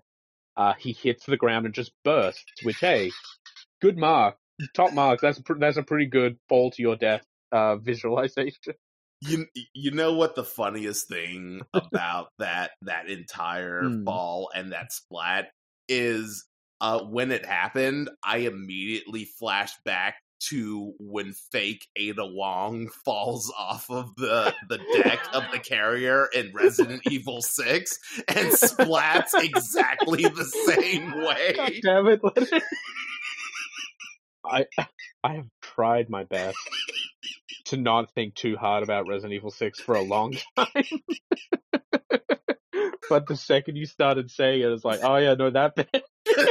[0.56, 2.44] uh, he hits the ground and just bursts.
[2.62, 3.12] Which hey,
[3.80, 4.36] good mark,
[4.74, 5.22] top marks.
[5.22, 8.74] That's pr- that's a pretty good fall to your death uh, visualization.
[9.20, 14.04] You you know what the funniest thing about that that entire Hmm.
[14.04, 15.50] fall and that splat
[15.88, 16.46] is
[16.80, 23.90] uh when it happened i immediately flashed back to when fake ada wong falls off
[23.90, 27.98] of the the deck of the carrier in resident evil 6
[28.28, 32.20] and splats exactly the same God way damn it!
[34.44, 34.66] I
[35.22, 36.56] I have tried my best
[37.66, 40.84] to not think too hard about Resident Evil Six for a long time.
[43.08, 46.04] but the second you started saying it, it's like, oh yeah, no, that bit.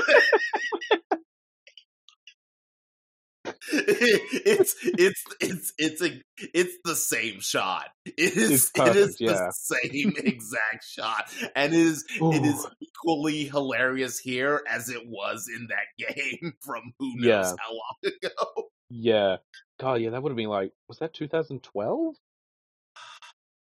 [3.71, 6.21] it's it's it's it's a
[6.53, 7.85] it's the same shot.
[8.05, 9.31] It is It's it is yeah.
[9.33, 15.47] the same exact shot, and it is it is equally hilarious here as it was
[15.53, 17.53] in that game from who knows Yeah.
[17.59, 18.69] how long ago.
[18.89, 19.37] Yeah.
[19.79, 22.15] God, yeah, that would have been like, was that 2012?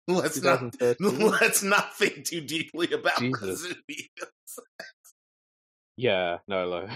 [0.09, 3.73] Let's not let's not think too deeply about Jesus.
[5.97, 6.89] Yeah, no,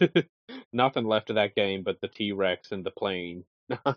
[0.00, 0.26] look.
[0.72, 3.44] Nothing left of that game but the T Rex and the plane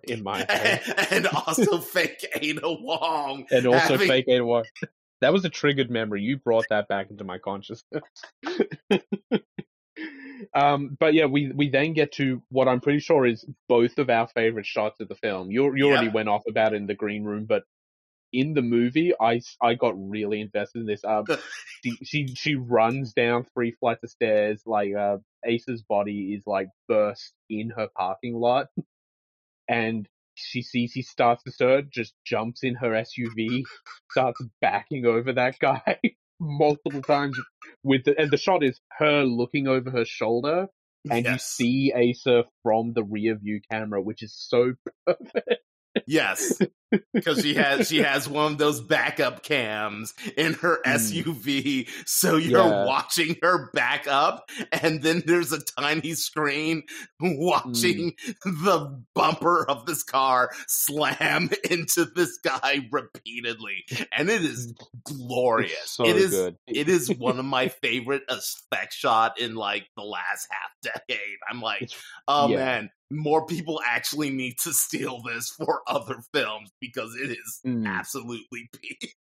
[0.08, 0.82] in my head.
[1.12, 3.46] and also fake Ada Wong.
[3.52, 4.64] And also having- fake Ada Wong.
[5.22, 6.22] That was a triggered memory.
[6.24, 8.04] You brought that back into my consciousness.
[10.56, 14.10] Um, but yeah, we we then get to what I'm pretty sure is both of
[14.10, 15.52] our favorite shots of the film.
[15.52, 17.64] You you already went off about it in the green room, but
[18.32, 21.04] in the movie, I I got really invested in this.
[21.04, 21.26] Um,
[21.84, 24.62] she, she she runs down three flights of stairs.
[24.66, 28.68] Like uh, Ace's body is like burst in her parking lot,
[29.68, 33.64] and she sees he starts to stir, just jumps in her SUV,
[34.12, 36.00] starts backing over that guy
[36.40, 37.40] multiple times
[37.84, 40.68] with the, and the shot is her looking over her shoulder
[41.10, 41.34] and yes.
[41.34, 41.40] you
[41.92, 44.74] see Asa from the rear view camera, which is so
[45.06, 45.64] perfect.
[46.08, 46.60] Yes,
[47.14, 50.94] because she has she has one of those backup cams in her Mm.
[50.96, 52.86] SUV, so you're Yeah.
[52.86, 56.84] watching her back up, and then there's a tiny screen
[57.20, 58.64] watching Mm.
[58.64, 64.74] the bumper of this car slam into this guy repeatedly, and it is
[65.04, 65.72] glorious.
[65.82, 66.58] It's so it is good.
[66.68, 71.38] it is one of my favorite effect shot in like the last half decade.
[71.50, 71.90] I'm like,
[72.28, 72.58] oh yeah.
[72.58, 77.88] man, more people actually need to steal this for other films because it is Mm.
[77.88, 79.14] absolutely peak.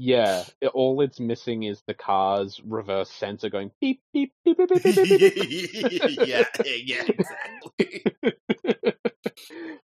[0.00, 4.68] Yeah, it- all it's missing is the car's reverse sensor going beep beep beep beep
[4.82, 5.70] beep beep beep.
[6.28, 8.04] yeah, yeah, exactly.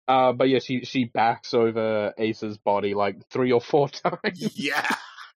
[0.09, 4.87] uh, but yeah, she she backs over Ace's body like three or four times, Yeah.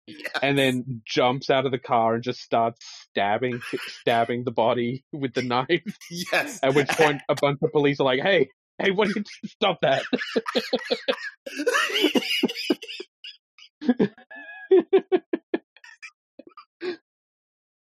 [0.08, 0.28] Yeah.
[0.40, 2.78] and then jumps out of the car and just starts
[3.10, 3.60] stabbing
[4.02, 5.82] stabbing the body with the knife.
[6.10, 6.60] Yes.
[6.62, 9.08] At which point, a bunch of police are like, "Hey, hey, what?
[9.14, 10.02] you stop that!"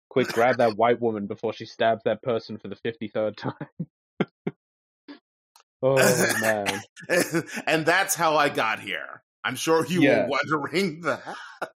[0.09, 3.53] Quick, grab that white woman before she stabs that person for the fifty third time.
[5.81, 6.81] oh man,
[7.65, 9.23] and that's how I got here.
[9.43, 10.27] I'm sure you Yeah.
[10.27, 11.23] were wondering that.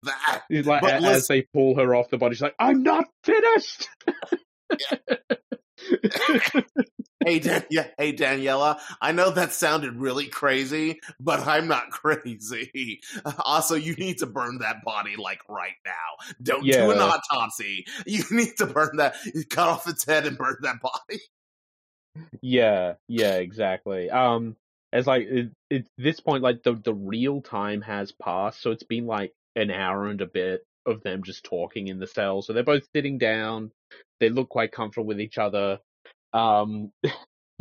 [0.04, 0.42] that.
[0.50, 3.88] Like But as listen- they pull her off the body, she's like, "I'm not finished."
[7.26, 8.80] Hey, Dan- yeah, hey, Daniela.
[9.02, 13.02] I know that sounded really crazy, but I'm not crazy.
[13.40, 16.34] Also, you need to burn that body like right now.
[16.42, 17.86] Don't do an autopsy.
[18.06, 19.16] You need to burn that.
[19.50, 21.22] Cut off its head and burn that body.
[22.42, 24.10] Yeah, yeah, exactly.
[24.10, 24.56] Um,
[24.94, 28.84] as like it, it's this point, like the the real time has passed, so it's
[28.84, 32.42] been like an hour and a bit of them just talking in the cell.
[32.42, 33.72] So they're both sitting down.
[34.20, 35.80] They look quite comfortable with each other.
[36.34, 36.92] Um,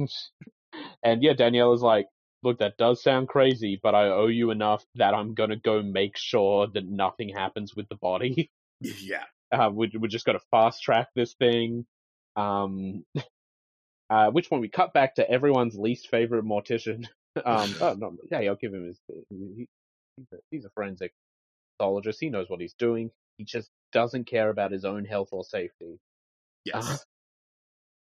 [1.03, 2.07] and yeah, Danielle is like,
[2.43, 6.17] "Look, that does sound crazy, but I owe you enough that I'm gonna go make
[6.17, 8.51] sure that nothing happens with the body."
[8.81, 9.23] Yeah.
[9.53, 11.87] uh, we, we're just gotta fast track this thing.
[12.37, 13.05] Um,
[14.11, 17.07] uh, which one we cut back to everyone's least favorite mortician.
[17.45, 18.99] Um, oh, no, hey, I'll give him his.
[19.31, 19.67] He,
[20.17, 21.13] he's, a, he's a forensic
[21.79, 22.21] pathologist.
[22.21, 23.11] He knows what he's doing.
[23.39, 25.99] He just doesn't care about his own health or safety.
[26.65, 27.05] Yes.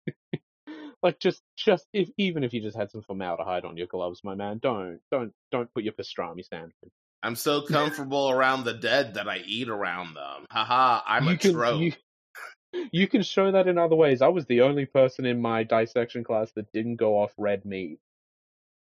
[1.02, 4.34] like just, just if even if you just had some formaldehyde on your gloves, my
[4.34, 6.92] man, don't, don't, don't put your pastrami sandwich.
[7.22, 10.46] I'm so comfortable around the dead that I eat around them.
[10.50, 11.80] Haha, I'm you a can, trope.
[11.80, 11.92] You,
[12.92, 14.22] you can show that in other ways.
[14.22, 17.98] I was the only person in my dissection class that didn't go off red meat.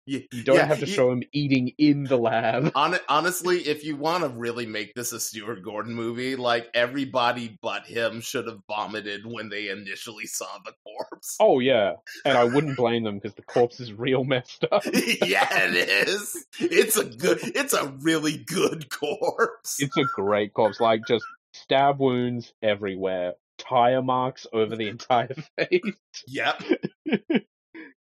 [0.08, 2.72] You, You don't yeah, have to you- show him eating in the lab.
[2.76, 7.58] Hon- honestly, if you want to really make this a Stuart Gordon movie, like everybody
[7.62, 11.36] but him should have vomited when they initially saw the corpse.
[11.39, 11.93] Oh yeah,
[12.26, 14.84] and I wouldn't blame them because the corpse is real messed up.
[14.93, 16.45] yeah, it is.
[16.60, 17.39] It's a good.
[17.43, 19.76] It's a really good corpse.
[19.80, 25.82] It's a great corpse, like just stab wounds everywhere, tire marks over the entire face,
[26.28, 26.64] Yep.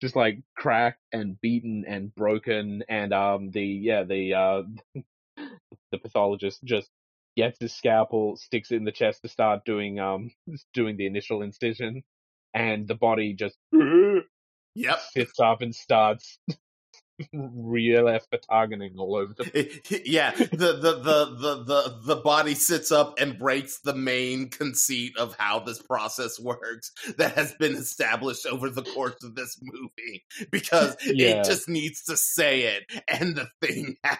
[0.05, 2.83] Just like cracked and beaten and broken.
[2.87, 4.63] And um, the yeah the uh,
[5.91, 6.91] the pathologist just
[7.35, 10.31] gets his scalpel, sticks it in the chest to start doing um
[10.73, 12.03] doing the initial incision,
[12.53, 13.57] and the body just
[14.75, 14.99] Yep.
[15.15, 16.37] sits up and starts
[17.33, 23.19] real effertargening all over the yeah, the, the the the the the body sits up
[23.19, 28.69] and breaks the main conceit of how this process works that has been established over
[28.69, 31.41] the course of this movie because Yeah.
[31.41, 34.19] it just needs to say it and the thing happens.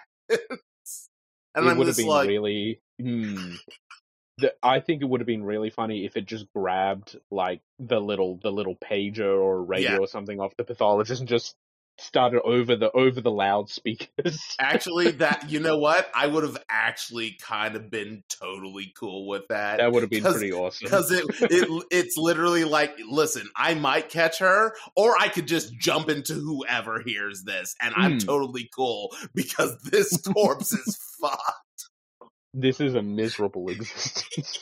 [1.54, 2.80] And it I'm would have just been like, really.
[3.00, 3.54] Hmm.
[4.38, 8.02] The, I think it would have been really funny if it just grabbed like the
[8.02, 9.98] little the little pager or radio Yeah.
[10.00, 11.56] or something off the pathologist and just
[11.98, 14.40] started over the over the loudspeakers.
[14.60, 19.48] actually, that you know what, I would have actually kind of been totally cool with
[19.50, 19.78] that.
[19.78, 20.86] that would have been pretty awesome.
[20.86, 25.74] because it, it it's literally like listen i might catch her or i could just
[25.80, 28.18] jump into whoever hears this and i'm Hmm.
[28.20, 31.90] totally cool because this corpse is fucked
[32.54, 34.60] this is a miserable existence.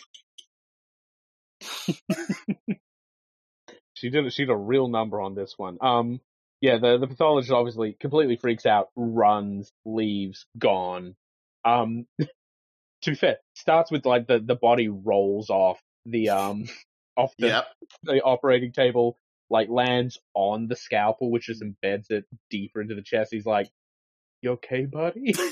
[3.94, 5.78] she did she did a real number on this one.
[5.82, 6.20] Um,
[6.64, 11.14] yeah, the the pathologist obviously completely freaks out, runs, leaves, gone.
[11.66, 12.06] Um,
[13.02, 16.64] to be fair, starts with like the the body rolls off the um
[17.18, 17.66] off the, Yep.
[18.04, 19.18] the operating table,
[19.50, 23.34] like lands on the scalpel, which just embeds it deeper into the chest.
[23.34, 23.70] He's like,
[24.42, 25.34] "You okay, buddy?"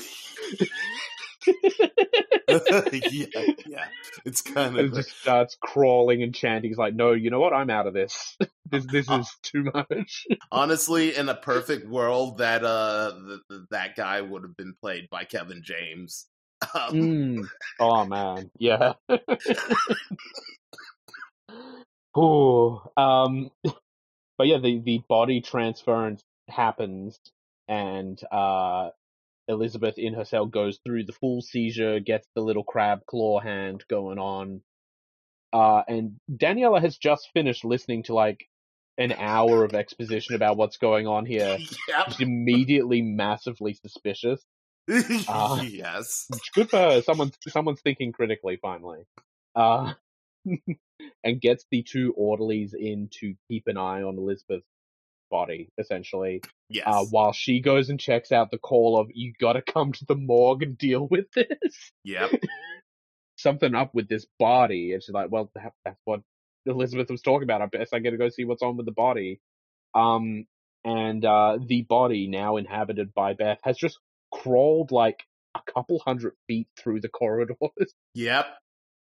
[1.48, 3.26] yeah,
[3.66, 3.84] yeah.
[4.24, 6.70] It's kind of just starts crawling and chanting.
[6.70, 7.52] He's like, "No, you know what?
[7.52, 8.36] I'm out of this.
[8.70, 13.62] this this Uh, is too much." honestly in a perfect world that uh th- th-
[13.70, 16.26] that guy would have been played by Kevin James.
[16.74, 17.48] Um, Mm.
[17.80, 18.92] Oh man, yeah.
[22.16, 23.50] Ooh, um,
[24.38, 27.18] but yeah, the the body transference happens,
[27.68, 28.90] and uh,
[29.48, 33.84] Elizabeth in her cell goes through the full seizure, gets the little crab claw hand
[33.88, 34.62] going on,
[35.52, 38.48] uh, and Daniela has just finished listening to like
[38.98, 41.58] an hour of exposition about what's going on here.
[41.88, 42.06] Yep.
[42.08, 44.42] She's immediately massively suspicious.
[45.28, 46.28] Uh, yes.
[46.54, 47.02] good for her.
[47.02, 49.04] Someone's someone's thinking critically finally.
[49.54, 49.92] Uh,
[51.24, 54.66] and gets the two orderlies in to keep an eye on Elizabeth's
[55.32, 56.42] body, essentially.
[56.68, 56.84] Yes.
[56.86, 60.04] Uh, while she goes and checks out the call of "You got to come to
[60.04, 62.30] the morgue and deal with this." yep.
[63.38, 66.20] Something up with this body, and she's like, "Well, that, that's what
[66.66, 67.62] Elizabeth was talking about.
[67.62, 69.40] I guess I got to go see what's on with the body."
[69.94, 70.46] Um,
[70.84, 73.98] and uh, the body, now inhabited by Beth, has just
[74.32, 75.24] crawled like
[75.54, 77.56] a couple hundred feet through the corridors,
[78.14, 78.46] Yep.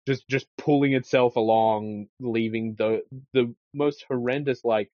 [0.09, 3.03] just just pulling itself along, leaving the
[3.33, 4.91] the most horrendous like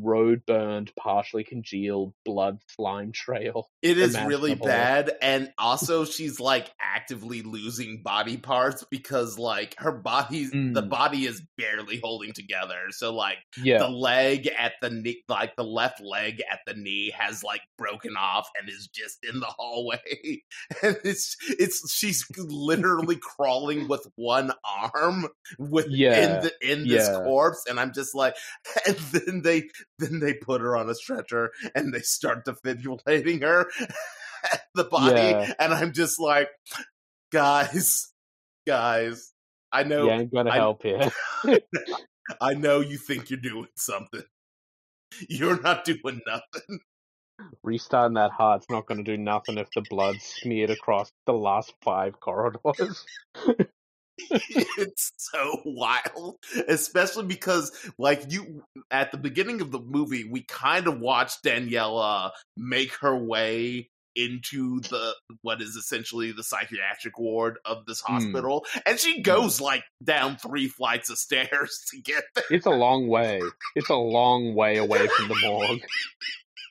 [0.00, 3.70] road burned, partially congealed blood slime trail.
[3.82, 5.12] It is really bad.
[5.20, 10.88] And also she's like actively losing body parts because like her body the Mm.
[10.88, 12.86] body is barely holding together.
[12.90, 17.10] So like Yeah, the leg at the knee like the left leg at the knee
[17.10, 19.98] has like broken off and is just in the hallway
[20.82, 25.28] and it's it's she's literally crawling with one arm
[25.58, 27.18] with Yeah, in the in this yeah.
[27.22, 28.36] corpse and i'm just like
[28.86, 29.68] and then they
[29.98, 33.66] then they put her on a stretcher and they start defibrillating her
[34.52, 35.52] at the body Yeah.
[35.58, 36.48] and i'm just like
[37.32, 38.12] guys
[38.66, 39.32] guys
[39.72, 41.10] i know you ain't gonna I- help here.
[42.40, 44.22] I know you think you're doing something.
[45.28, 46.80] You're not doing nothing.
[47.62, 52.18] Restarting that heart's not gonna do nothing if the blood's smeared across the last five
[52.20, 53.04] corridors.
[54.78, 56.36] it's so wild,
[56.68, 62.30] especially because, like you, at the beginning of the movie, we kind of watched Daniela
[62.56, 65.12] make her way into the
[65.42, 68.12] what is essentially the psychiatric ward of this Hmm.
[68.14, 72.44] hospital, and she goes like down three flights of stairs to get there.
[72.50, 73.40] It's a long way.
[73.74, 75.80] It's a long way away from the morgue.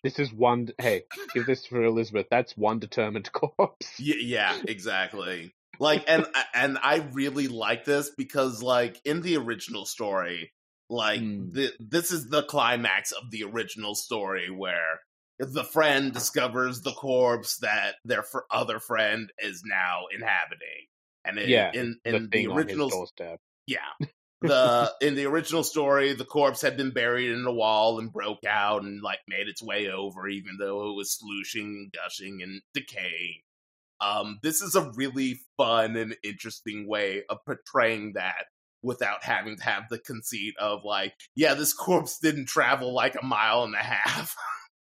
[0.04, 0.70] This is one.
[0.78, 2.28] Hey, give this for Elizabeth.
[2.30, 3.88] That's one determined corpse.
[4.00, 5.54] Yeah, yeah, exactly.
[5.80, 10.52] Like, and and I really like this because, like, in the original story,
[10.90, 11.54] like Mm.
[11.54, 15.00] the, this is the climax of the original story where
[15.40, 20.86] the friend discovers the corpse that their fr- other friend is now inhabiting,
[21.26, 23.08] and in, Yeah, in The in the, his original
[23.66, 23.80] yeah.
[24.42, 28.44] The in the original story, the corpse had been buried in the wall and broke
[28.46, 33.40] out and like made its way over, even though it was slushing, gushing, and decaying.
[34.04, 38.46] Um, this is a really fun and interesting way of portraying that
[38.82, 43.26] without having to have the conceit of like, yeah, this corpse didn't travel like a
[43.26, 44.36] mile and a half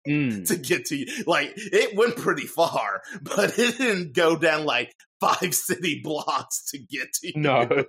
[0.08, 0.48] Mm.
[0.48, 1.24] to get to you.
[1.26, 6.78] Like, it went pretty far, but it didn't go down like five city blocks to
[6.78, 7.32] get to you.
[7.36, 7.84] No.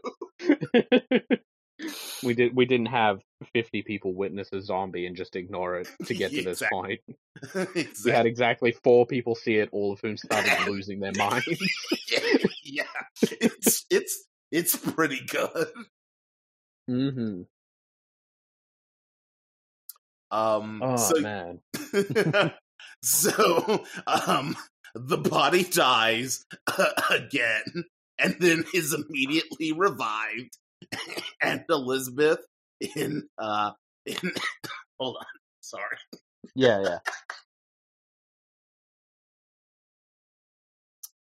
[2.24, 2.56] we did.
[2.56, 3.22] We didn't have
[3.54, 7.02] fifty people witness a zombie and just ignore it to get to this Exactly.
[7.06, 7.66] point.
[8.06, 11.48] We had exactly four people see it, all of whom started losing their minds.
[12.64, 12.84] yeah.
[13.24, 15.68] It's it's it's pretty good.
[16.90, 17.42] mm-hmm
[20.32, 21.60] Um Oh so man.
[23.02, 24.56] so um
[24.94, 26.46] the body dies
[27.10, 27.86] again
[28.20, 30.58] and then is immediately revived
[31.42, 32.40] and Elizabeth
[32.96, 33.72] in uh
[34.06, 34.18] in
[35.00, 35.26] hold on
[35.62, 35.98] sorry
[36.56, 37.00] Yeah, yeah.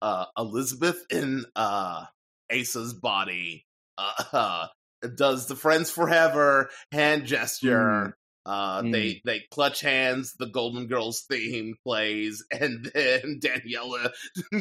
[0.01, 2.05] uh Elizabeth in uh
[2.51, 3.65] Asa's body
[3.97, 4.67] uh,
[5.15, 8.91] does the friends forever hand gesture uh Mm.
[8.93, 14.11] they they clutch hands the golden girls theme plays and then daniela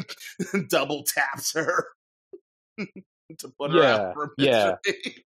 [0.69, 1.85] double taps her
[3.39, 4.75] to put her Yeah, out for yeah.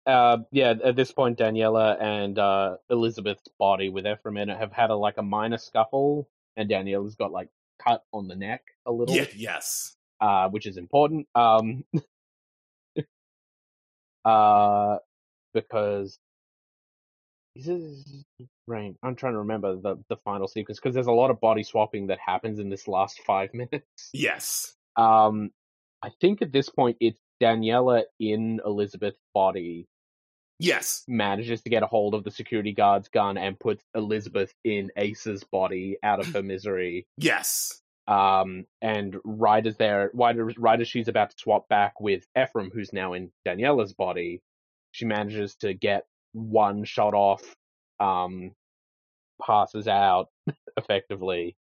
[0.07, 4.95] Uh, yeah, at this point, Daniela and uh, Elizabeth's body with Ephraim have had a
[4.95, 6.29] like a minor scuffle,
[6.59, 7.49] and Daniela's got like
[7.83, 9.97] cut on the neck a little, Yeah, yes.
[10.21, 11.27] uh, which is important.
[11.35, 11.87] Um,
[14.27, 14.99] uh,
[15.55, 16.19] because
[17.57, 18.25] this is
[18.67, 18.95] right.
[19.03, 22.09] I'm trying to remember the the final sequence because there's a lot of body swapping
[22.09, 24.11] that happens in this last five minutes.
[24.13, 24.75] Yes.
[24.97, 25.51] Um,
[26.03, 29.87] I think at this point it's Daniela in Elizabeth's body
[30.61, 31.05] Yes.
[31.09, 35.45] manages to get a hold of the security guard's gun and puts Elizabeth in Asa's
[35.45, 37.07] body out of her misery.
[37.16, 37.80] Yes.
[38.07, 42.70] Um, and right as there, right, right as she's about to swap back with Ephraim,
[42.72, 44.43] who's now in Daniela's body,
[44.93, 47.43] she manages to get one shot off,
[48.01, 48.53] um,
[49.45, 50.28] passes out
[50.76, 51.57] effectively.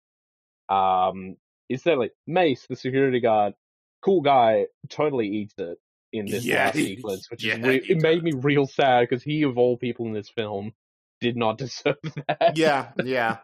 [0.68, 1.36] Um,
[1.68, 3.54] instead, like Mace, the security guard,
[4.03, 5.78] cool guy, totally eats it
[6.12, 9.22] in this Yeah, last sequence, which yeah, is re- it made me real sad because
[9.22, 10.72] he of all people in this film
[11.20, 11.96] did not deserve
[12.28, 12.57] that.
[12.57, 13.38] Yeah, yeah.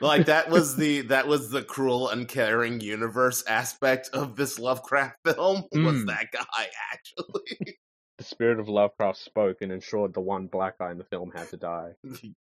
[0.00, 5.64] Like that was the that was the cruel uncaring universe aspect of this Lovecraft film
[5.72, 6.06] was Mm.
[6.06, 7.78] that guy actually.
[8.18, 11.48] the spirit of Lovecraft spoke and ensured the one black guy in the film had
[11.50, 11.92] to die.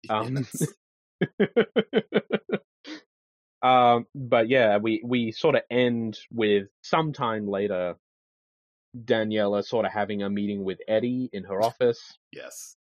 [0.03, 0.11] Yes.
[0.11, 0.47] um,
[3.63, 7.97] but yeah, we we sort of end with sometime later,
[8.97, 12.19] Daniela sort of having a meeting with Eddie in her office.
[12.33, 12.77] yes.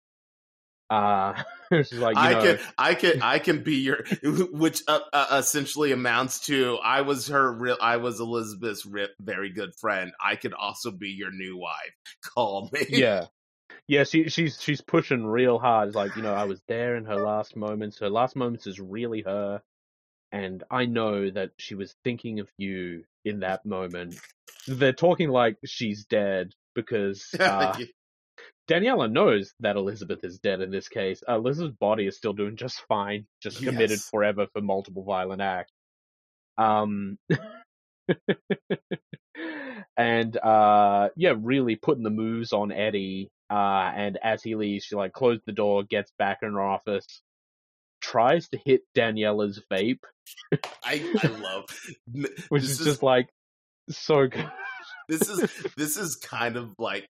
[0.89, 1.33] Uh,
[1.71, 5.37] she's like, you I know, can, I can, I can be your, which uh, uh,
[5.39, 10.11] essentially amounts to I was her real, I was Elizabeth's re- very good friend.
[10.23, 11.95] I could also be your new wife.
[12.35, 12.85] Call me.
[12.89, 13.25] yeah,
[13.87, 14.03] yeah.
[14.03, 15.87] She she's she's pushing real hard.
[15.87, 17.97] It's like, you know, I was there in her last moments.
[17.99, 19.63] Her last moments is really her,
[20.33, 24.19] and I know that she was thinking of you in that moment.
[24.67, 27.77] They're talking like she's dead because uh,
[28.69, 31.23] Daniela knows that Elizabeth is dead in this case.
[31.29, 34.09] Uh, Elizabeth's body is still doing just fine, just committed Yes.
[34.11, 35.71] forever for multiple violent acts.
[36.57, 37.17] Um,
[39.97, 43.29] and uh, yeah, really putting the moves on Eddie.
[43.49, 47.05] Uh, and as he leaves, she like closes the door, gets back in her office,
[48.01, 49.99] tries to hit Daniela's vape,
[50.83, 51.65] I, I love.
[52.49, 53.29] which this is just like
[53.89, 54.49] so good.
[55.09, 57.05] this is this is kind of like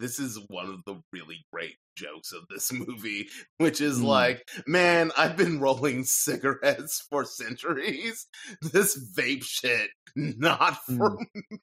[0.00, 3.28] this is one of the really great jokes of this movie
[3.58, 4.04] which is Mm.
[4.04, 8.26] like man i've been rolling cigarettes for centuries
[8.60, 11.18] this vape shit not for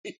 [0.05, 0.17] me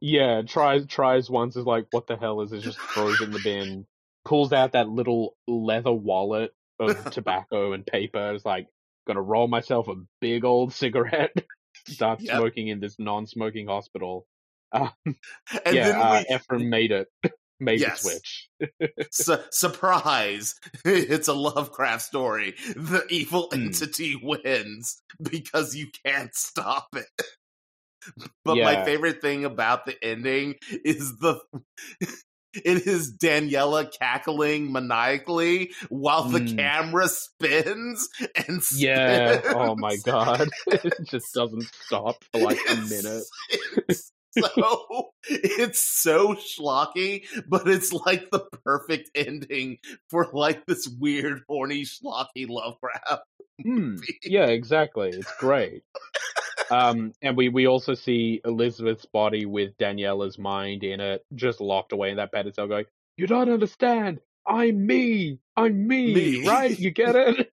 [0.00, 2.60] Yeah, tries tries once is like, what the hell is it?
[2.60, 3.86] Just throws in the bin,
[4.24, 8.32] pulls out that little leather wallet of tobacco and paper.
[8.32, 8.68] It's like,
[9.06, 11.32] gonna roll myself a big old cigarette.
[11.88, 12.36] Start Yep.
[12.36, 14.26] smoking in this non-smoking hospital.
[14.72, 15.16] Uh, and
[15.72, 17.08] yeah, then uh, we Ephraim made it.
[17.60, 18.02] Made Yes.
[18.02, 18.48] the switch.
[19.12, 23.66] su- surprise it's a lovecraft story the evil Mm.
[23.66, 27.06] entity wins because you can't stop it
[28.44, 31.38] but my favorite thing about the ending is the
[32.54, 36.56] it is daniela cackling maniacally while the Mm.
[36.56, 38.08] camera spins
[38.48, 39.40] and Yeah.
[39.46, 40.48] Oh my god.
[40.66, 43.24] it just doesn't stop for like a minute.
[43.88, 49.76] It's so it's so schlocky, but it's like the perfect ending
[50.08, 53.24] for like this weird, horny, schlocky Lovecraft.
[53.62, 53.96] Hmm.
[54.24, 55.10] Yeah, exactly.
[55.10, 55.82] It's great.
[56.70, 61.92] Um, and we, we also see Elizabeth's body with Daniela's mind in it, just locked
[61.92, 64.20] away in that bed itself, going, You don't understand.
[64.46, 65.38] I'm me.
[65.56, 66.78] I'm me, Me." right?
[66.78, 67.52] You get it?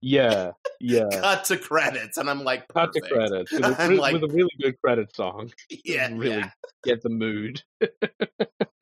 [0.00, 0.50] yeah,
[0.80, 1.08] yeah.
[1.10, 3.14] Cut to credits, and I'm like, Cut to perfect.
[3.14, 5.50] credits with a, like- with a really good credit song.
[5.84, 6.50] Yeah, really yeah.
[6.84, 7.62] get the mood.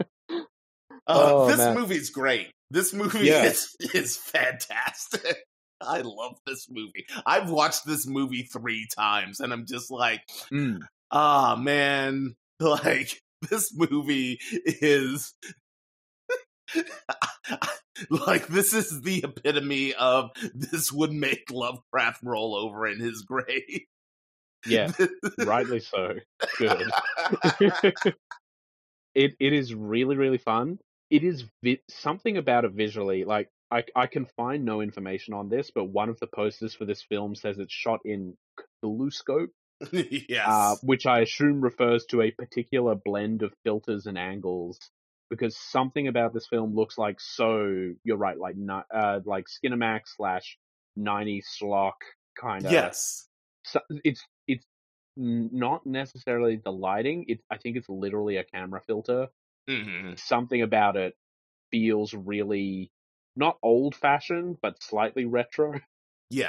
[1.06, 1.76] Uh, Oh, this man.
[1.76, 2.50] movie's great.
[2.70, 3.44] This movie Yeah.
[3.44, 5.36] is is fantastic.
[5.80, 7.06] I love this movie.
[7.26, 10.20] I've watched this movie three times, and I'm just like,
[10.52, 10.80] Mm.
[11.10, 13.20] ah man like
[13.50, 15.34] this movie is
[18.10, 23.80] like this is the epitome of this would make lovecraft roll over in his grave
[24.64, 24.92] Yeah,
[25.38, 26.14] rightly so.
[26.58, 26.90] Good.
[29.14, 30.78] it it is really really fun.
[31.12, 33.24] It is vi- something about it visually.
[33.24, 36.86] Like I I can find no information on this, but one of the posters for
[36.86, 39.50] this film says it's shot in Cthulhu scope,
[39.92, 44.78] yes uh, which I assume refers to a particular blend of filters and angles.
[45.30, 47.94] Because something about this film looks like so.
[48.04, 50.58] You're right, like ni- uh, like Skinemax slash
[50.98, 51.94] '90s schlock
[52.38, 53.28] kind of yes
[53.64, 54.64] so it's it's
[55.16, 57.26] not necessarily the lighting.
[57.28, 59.28] It I think it's literally a camera filter.
[59.68, 61.14] Hmm Something about it
[61.70, 62.90] feels really
[63.36, 65.74] not old fashioned, but slightly retro.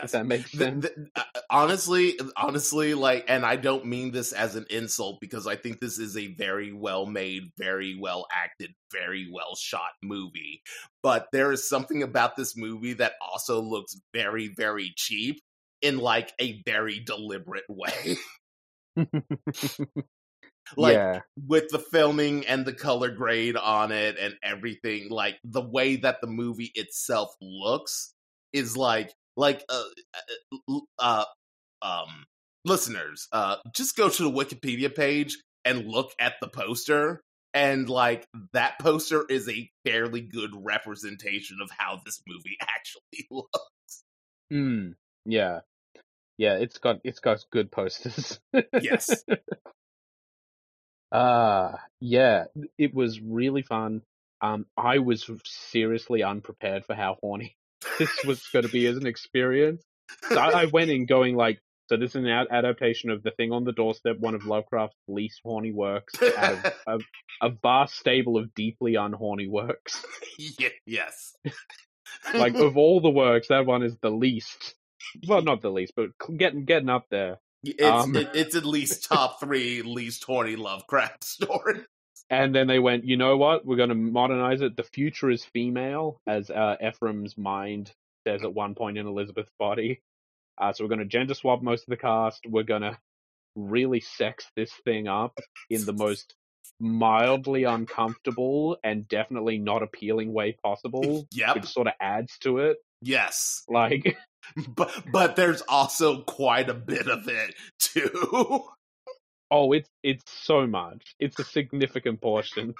[0.01, 0.85] If that makes sense.
[0.95, 5.55] th- uh, honestly, honestly, like, and I don't mean this as an insult because I
[5.55, 10.61] think this is a very well made, very well acted, very well shot movie.
[11.01, 15.41] But there is something about this movie that also looks very, very cheap
[15.81, 18.17] in like a very deliberate way.
[20.77, 25.61] like yeah, with the filming and the color grade on it and everything, like the
[25.61, 28.13] way that the movie itself looks
[28.51, 29.83] is like like uh,
[30.69, 31.25] uh, uh
[31.81, 32.25] um
[32.65, 37.21] listeners uh just go to the wikipedia page and look at the poster
[37.53, 44.03] and like that poster is a fairly good representation of how this movie actually looks
[44.51, 44.93] mm,
[45.25, 45.59] yeah,
[46.37, 46.55] yeah.
[46.55, 48.39] It's got it's got good posters.
[48.81, 49.23] yes
[51.13, 52.45] Uh yeah,
[52.77, 54.01] it was really fun.
[54.41, 57.55] Um, I was seriously unprepared for how horny
[57.99, 59.83] this was going to be as an experience.
[60.29, 63.31] So I, I went in going like, so this is an ad- adaptation of The
[63.31, 66.73] Thing on the Doorstep, one of Lovecraft's least horny works, out of
[67.41, 70.03] a, a vast stable of deeply unhorny works.
[70.37, 71.35] Ye- yes
[72.33, 74.75] Like of all the works, that one is the least.
[75.27, 77.39] Well, not the least, but getting getting up there.
[77.63, 81.81] It's Um, it, it's at least top three least horny lovecraft story
[82.29, 83.65] And then they went, you know what?
[83.65, 84.75] We're going to modernize it.
[84.75, 87.91] The future is female, as uh, Ephraim's mind
[88.25, 90.01] says at one point in Elizabeth's body.
[90.59, 92.45] Uh, so we're going to gender swap most of the cast.
[92.47, 92.97] We're going to
[93.55, 95.37] really sex this thing up
[95.69, 96.33] in the most
[96.79, 102.77] mildly uncomfortable and definitely not appealing way possible, yep which sort of adds to it.
[103.01, 104.17] yes Like,
[104.75, 108.63] but but there's also quite a bit of it too
[109.53, 111.15] oh, it's it's so much.
[111.19, 112.73] It's a significant portion.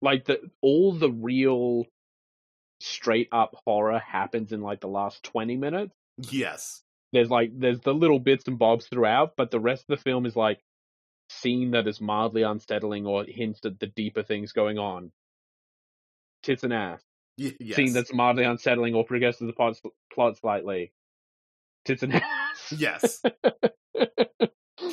[0.00, 1.84] Like the all the real
[2.80, 5.94] straight up horror happens in like the last 20 minutes.
[6.18, 6.82] yes
[7.12, 10.26] There's like there's the little bits and bobs throughout, but the rest of the film
[10.26, 10.60] is like
[11.28, 15.12] scene that is mildly unsettling or hints at the deeper things going on.
[16.42, 17.02] Tits and ass.
[17.36, 19.76] Yes Scene that's mildly unsettling or progresses the plot,
[20.12, 20.92] plot slightly.
[21.84, 22.72] Tits and ass.
[22.76, 23.20] yes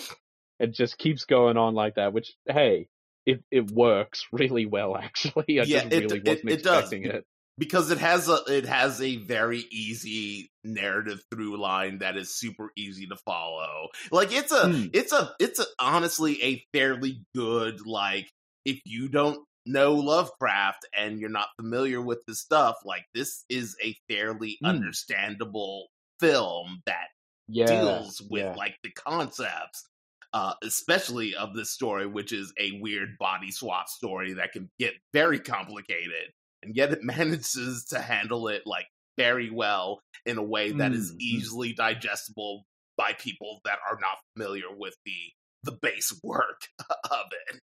[0.59, 2.88] it just keeps going on like that, which hey,
[3.26, 5.59] it it works really well actually.
[5.59, 6.91] I Yeah, just it- really it- wasn't it does.
[6.93, 7.26] it.
[7.57, 12.72] because it has a it has a very easy narrative through line that is super
[12.77, 13.89] easy to follow.
[14.11, 14.88] Like it's a Hmm.
[14.93, 18.30] it's a it's a, honestly a fairly good like
[18.65, 23.75] if you don't know Lovecraft and you're not familiar with the stuff, like this is
[23.83, 24.81] a fairly Hmm.
[24.81, 25.88] understandable
[26.19, 27.07] film that
[27.47, 27.65] Yeah.
[27.65, 28.55] deals with yeah.
[28.55, 29.88] like the concepts
[30.33, 34.93] uh especially of this story which is a weird body swap story that can get
[35.13, 36.31] very complicated
[36.63, 38.85] and yet it manages to handle it like
[39.17, 41.43] very well in a way that is Mm, mm.
[41.43, 42.63] easily digestible
[42.97, 45.17] by people that are not familiar with the
[45.63, 46.61] the base work
[47.11, 47.59] of it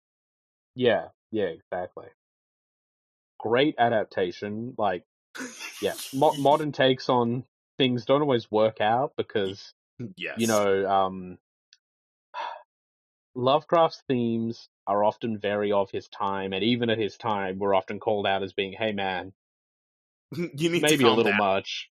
[0.76, 2.08] Yeah, yeah, exactly.
[3.40, 4.74] Great adaptation.
[4.78, 5.04] Like,
[5.82, 7.44] yeah, mo- modern takes on
[7.78, 9.74] things don't always work out because
[10.16, 11.38] yes you know, um,
[13.36, 18.00] Lovecraft's themes are often very of his time, and even at his time, were often
[18.00, 19.34] called out as being, "Hey, man,
[20.36, 21.38] you need maybe to a little down.
[21.38, 21.90] much.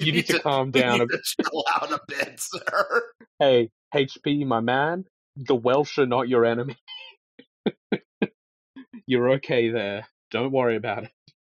[0.00, 1.00] you need to calm you down.
[1.02, 3.02] A- to chill out a bit sir
[3.38, 5.04] hey, HP, my man,
[5.36, 6.76] the Welsh are not your enemy.
[9.06, 10.06] You're okay there.
[10.30, 11.04] Don't worry about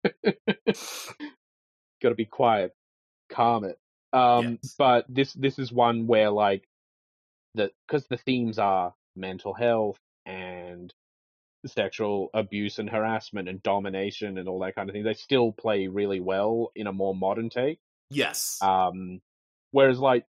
[0.03, 0.37] it.
[2.01, 2.73] Got to be quiet,
[3.29, 3.77] calm it.
[4.13, 4.75] Um, Yes.
[4.77, 6.67] but this this is one where like
[7.55, 10.93] the because the themes are mental health and
[11.65, 15.03] sexual abuse and harassment and domination and all that kind of thing.
[15.03, 17.79] They still play really well in a more modern take.
[18.09, 19.21] yes Um,
[19.71, 20.25] whereas like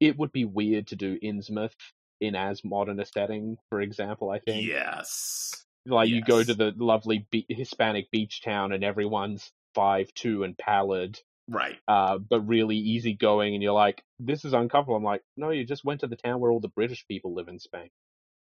[0.00, 1.74] it would be weird to do Innsmouth
[2.20, 4.30] in as modern a setting, for example.
[4.30, 9.50] I think yes like you go to the lovely be- Hispanic beach town and everyone's
[9.74, 11.18] five two and pallid,
[11.48, 14.96] right uh, but really easygoing, and you're like, this is uncomfortable.
[14.96, 17.48] I'm like, no, you just went to the town where all the British people live
[17.48, 17.90] in Spain.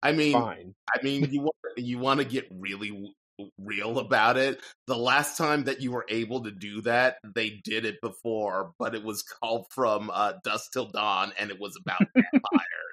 [0.02, 0.74] I mean, Fine.
[0.94, 3.14] I mean, you want you want to get really
[3.58, 4.60] real about it.
[4.86, 8.94] The last time that you were able to do that, they did it before, but
[8.94, 12.89] it was called from uh, dusk till dawn, and it was about vampires.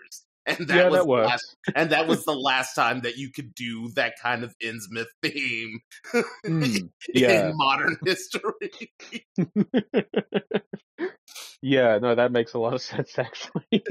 [0.48, 3.32] And that yeah, was that the last, and that was the last time that you
[3.32, 5.80] could do that kind of Innsmouth theme
[6.45, 7.49] Mm, yeah.
[7.49, 8.72] in modern history.
[11.61, 13.84] yeah, no, that makes a lot of sense actually.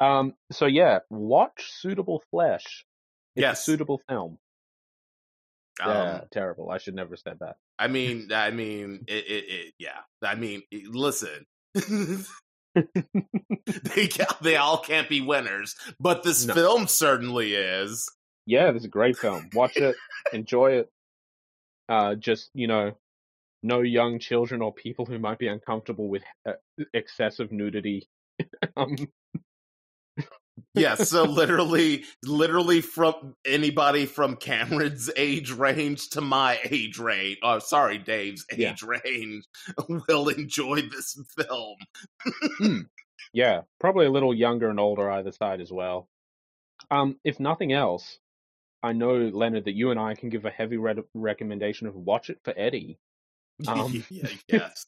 [0.00, 2.84] Um, so yeah, watch Suitable Flesh.
[3.36, 3.60] It's Yes.
[3.60, 4.38] a suitable film.
[5.82, 6.70] Um, terrible.
[6.70, 7.56] I should never have said that.
[7.78, 9.98] I mean, I mean, it, it, it yeah.
[10.22, 11.44] I mean, listen.
[13.94, 14.08] they
[14.42, 16.54] they all can't be winners, but this No.
[16.54, 18.10] film certainly is.
[18.46, 19.48] Yeah, this is a great film.
[19.54, 19.96] Watch it,
[20.32, 20.90] enjoy it.
[21.88, 22.96] Uh, just you know,
[23.62, 26.52] no young children or people who might be uncomfortable with uh,
[26.92, 28.08] excessive nudity.
[28.76, 28.96] um,
[30.74, 37.58] Yeah, so literally, literally from anybody from Cameron's age range to my age range, oh,
[37.58, 38.72] sorry, Dave's Yeah.
[38.72, 39.44] age range,
[40.08, 41.76] will enjoy this film.
[43.32, 46.08] yeah, probably a little younger and older either side as well.
[46.90, 48.18] Um, if nothing else,
[48.82, 52.30] I know Leonard that you and I can give a heavy re- recommendation of watch
[52.30, 52.98] it for Eddie.
[53.68, 54.04] Um.
[54.10, 54.86] yeah, yes,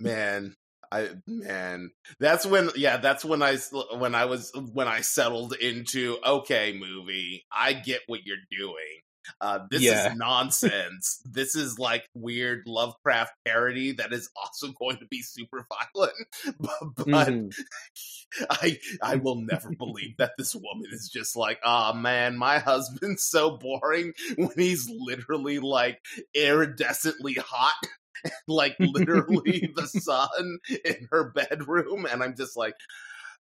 [0.00, 0.56] man.
[0.92, 1.90] I man,
[2.20, 3.56] that's when yeah, that's when I
[3.96, 7.44] when I was when I settled into okay, movie.
[7.52, 9.00] I get what you're doing.
[9.40, 10.10] Uh, this Yeah.
[10.12, 11.22] is nonsense.
[11.24, 15.64] this is like weird Lovecraft parody that is also going to be super
[15.94, 16.14] violent.
[16.60, 17.52] but but Mhm.
[18.50, 23.24] I I will never believe that this woman is just like, oh man, my husband's
[23.26, 26.00] so boring when he's literally like
[26.36, 27.74] iridescently hot,
[28.48, 32.74] like literally the sun in her bedroom, and I'm just like,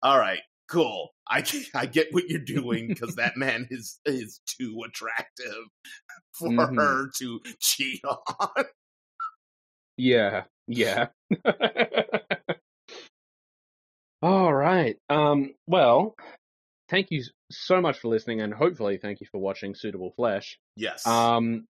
[0.01, 1.09] all right, cool.
[1.29, 5.65] I get- I get what you're doing because that man is is too attractive
[6.33, 6.75] for Mhm.
[6.77, 8.65] her to cheat on.
[9.97, 11.07] Yeah, yeah.
[14.21, 14.97] All right.
[15.09, 16.15] Um, well,
[16.89, 20.57] thank you so much for listening, and hopefully, thank you for watching Suitable Flesh.
[20.75, 21.05] Yes.
[21.05, 21.65] Um,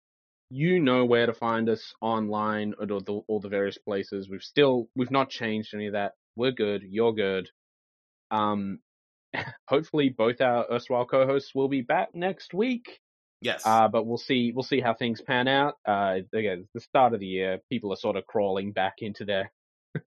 [0.50, 4.28] you know where to find us online at all the, all the various places.
[4.28, 6.12] We've still we've not changed any of that.
[6.36, 6.82] We're good.
[6.82, 7.48] You're good.
[8.30, 8.80] Um,
[9.68, 12.98] hopefully, both our erstwhile co-hosts will be back next week.
[13.40, 13.62] yes.
[13.64, 14.52] Uh, but we'll see.
[14.52, 15.74] We'll see how things pan out.
[15.86, 17.60] Uh, again, it's the start of the year.
[17.70, 19.52] People are sort of crawling back into their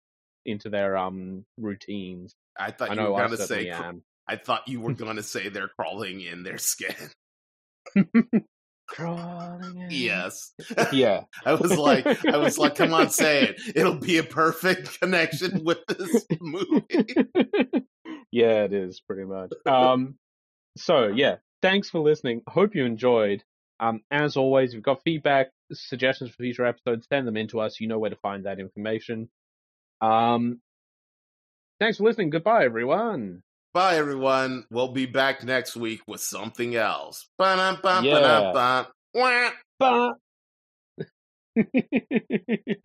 [0.47, 2.35] into their um routines.
[2.56, 3.70] I thought I you were going to say.
[3.70, 4.02] am.
[4.28, 6.94] I thought you were going to say they're crawling in their skin.
[8.89, 9.82] Crawling.
[9.82, 9.89] in.
[9.90, 10.52] Yes.
[10.93, 11.23] Yeah.
[11.44, 13.60] I was like, I was like, come on, say it.
[13.77, 17.06] It'll be a perfect connection with this movie.
[18.32, 19.52] yeah, it is pretty much.
[19.66, 20.16] Um,
[20.77, 22.43] so yeah, thanks for listening.
[22.48, 23.44] Hope you enjoyed.
[23.81, 27.60] Um, as always, if you've got feedback, suggestions for future episodes, send them in to
[27.60, 27.78] us.
[27.81, 29.28] You know where to find that information.
[30.01, 30.60] Um,
[31.78, 32.31] thanks for listening.
[32.31, 33.43] Goodbye, everyone.
[33.74, 34.65] Bye, everyone.
[34.70, 37.28] We'll be back next week with something else.
[37.39, 38.15] Ba-dum-bum, Yeah.
[38.55, 38.86] ba-dum-bum.
[39.15, 39.51] Wah.
[39.78, 40.12] Bye.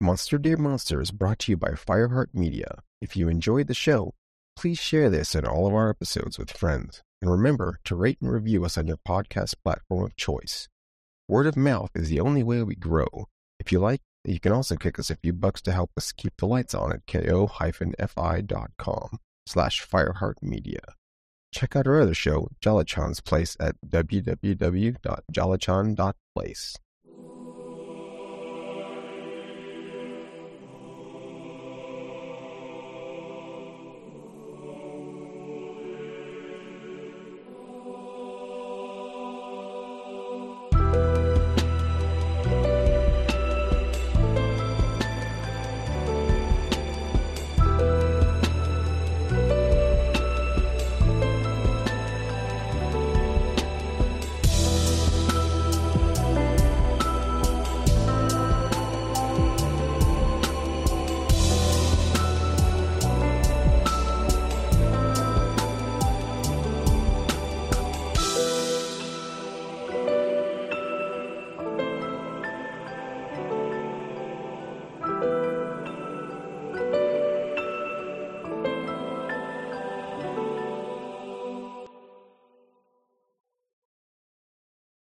[0.00, 2.80] Monster Dear Monster is brought to you by Fireheart Media.
[3.00, 4.14] If you enjoyed the show,
[4.56, 7.02] please share this and all of our episodes with friends.
[7.20, 10.68] And remember to rate and review us on your podcast platform of choice.
[11.28, 13.06] Word of mouth is the only way we grow.
[13.60, 16.36] If you like, you can also kick us a few bucks to help us keep
[16.36, 17.48] the lights on at ko-fi.com
[19.46, 20.80] slash fireheartmedia.
[21.52, 26.76] Check out our other show, Jalachan's Place at www.jalachan.place.